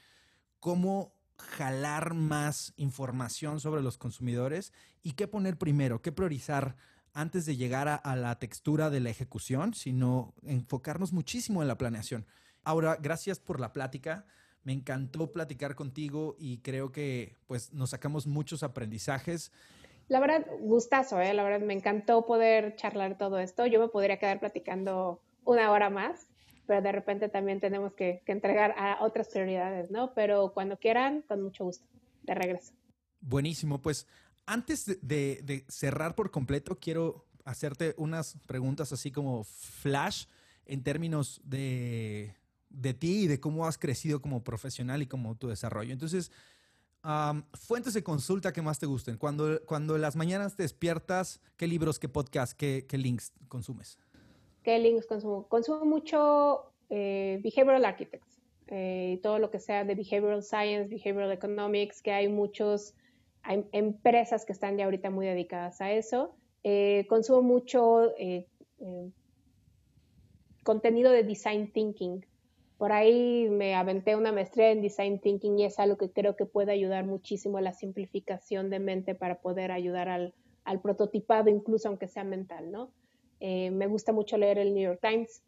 [0.59, 4.71] cómo jalar más información sobre los consumidores
[5.01, 6.75] y qué poner primero, qué priorizar
[7.13, 11.77] antes de llegar a, a, la textura de la ejecución, sino enfocarnos muchísimo en la
[11.79, 12.27] planeación.
[12.63, 14.27] Ahora, gracias por la plática.
[14.67, 19.53] Me encantó platicar contigo y creo que pues nos sacamos muchos aprendizajes.
[20.09, 21.33] La verdad, gustazo, ¿eh?
[21.33, 23.65] la verdad me encantó poder charlar todo esto.
[23.65, 26.27] Yo me podría quedar platicando una hora más,
[26.65, 30.13] pero de repente también tenemos que, entregar a otras prioridades, ¿no?
[30.13, 31.85] Pero cuando quieran, con mucho gusto,
[32.23, 32.73] de regreso.
[33.21, 34.05] Buenísimo, pues
[34.45, 40.25] antes de, de cerrar por completo, quiero hacerte unas preguntas así como flash
[40.65, 42.35] en términos de
[42.77, 45.91] de ti y de cómo has crecido como profesional y como tu desarrollo.
[45.91, 46.31] Entonces,
[47.53, 49.17] fuentes de consulta que más te gusten.
[49.17, 53.97] Cuando, cuando las mañanas te despiertas, ¿qué libros, qué podcasts, qué, links consumes?
[54.63, 55.47] ¿Qué links consumo?
[55.47, 62.01] Consumo mucho eh, Behavioral Architects eh, todo lo que sea de Behavioral Science, Behavioral Economics,
[62.01, 62.93] que hay muchos,
[63.41, 66.35] hay empresas que están ya ahorita muy dedicadas a eso.
[66.63, 68.11] Eh, consumo mucho
[70.63, 72.25] contenido de design thinking.
[72.77, 76.45] Por ahí me aventé una maestría en design thinking y es algo que creo que
[76.45, 81.87] puede ayudar muchísimo a la simplificación de mente para poder ayudar al, al prototipado, incluso
[81.87, 82.91] aunque sea mental, ¿no?
[83.39, 85.41] Eh, me gusta mucho leer el New York Times.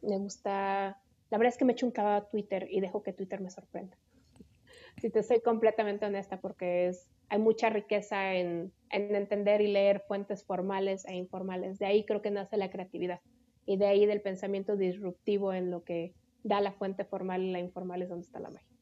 [0.00, 0.98] Me gusta,
[1.30, 3.50] la verdad es que me echo un clavado a Twitter y dejo que Twitter me
[3.50, 3.98] sorprenda.
[5.02, 10.00] si te soy completamente honesta, porque es, hay mucha riqueza en, en entender y leer
[10.08, 11.78] fuentes formales e informales.
[11.78, 13.20] De ahí creo que nace la creatividad
[13.66, 16.14] y de ahí del pensamiento disruptivo en lo que
[16.48, 18.76] da la fuente formal y la informal es donde está la magia.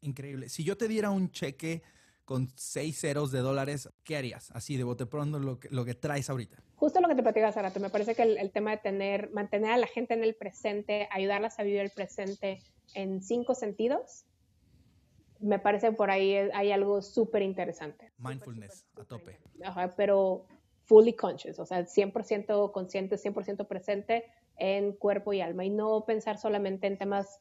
[0.00, 0.48] Increíble.
[0.48, 1.82] Si yo te diera un cheque
[2.24, 4.50] con seis ceros de dólares, ¿qué harías?
[4.52, 6.62] Así de bote pronto lo que, lo que traes ahorita.
[6.76, 9.30] Justo lo que te platicaba hace rato, me parece que el, el, tema de tener,
[9.32, 12.60] mantener a la gente en el presente, ayudarlas a vivir el presente
[12.94, 14.24] en cinco sentidos,
[15.40, 18.12] me parece por ahí hay algo súper interesante.
[18.18, 19.64] Mindfulness super, super, super, a tope.
[19.64, 20.46] Ajá, pero
[20.84, 24.24] fully conscious, o sea, 100% consciente, 100% presente
[24.56, 27.40] en cuerpo y alma y no pensar solamente en temas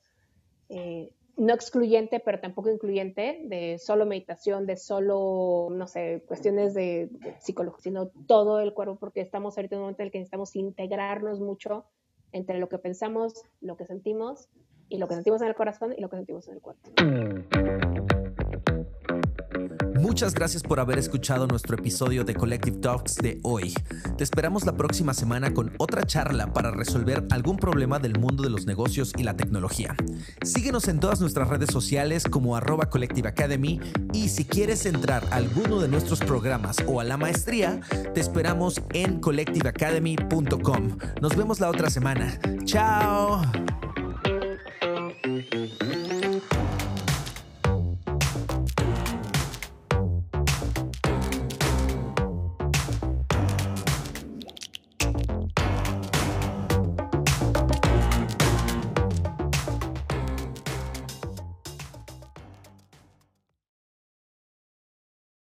[0.69, 7.09] eh, no excluyente, pero tampoco incluyente, de solo meditación, de solo, no sé, cuestiones de,
[7.11, 10.19] de psicología, sino todo el cuerpo, porque estamos ahorita en un momento en el que
[10.19, 11.85] necesitamos integrarnos mucho
[12.31, 14.49] entre lo que pensamos, lo que sentimos,
[14.91, 18.10] y lo que sentimos en el corazón y lo que sentimos en el cuerpo.
[20.01, 23.71] Muchas gracias por haber escuchado nuestro episodio de Collective Talks de hoy.
[24.17, 28.49] Te esperamos la próxima semana con otra charla para resolver algún problema del mundo de
[28.49, 29.95] los negocios y la tecnología.
[30.41, 33.79] Síguenos en todas nuestras redes sociales como arroba Collective Academy
[34.11, 37.79] y si quieres entrar a alguno de nuestros programas o a la maestría,
[38.15, 40.97] te esperamos en collectiveacademy.com.
[41.21, 42.39] Nos vemos la otra semana.
[42.65, 43.43] ¡Chao!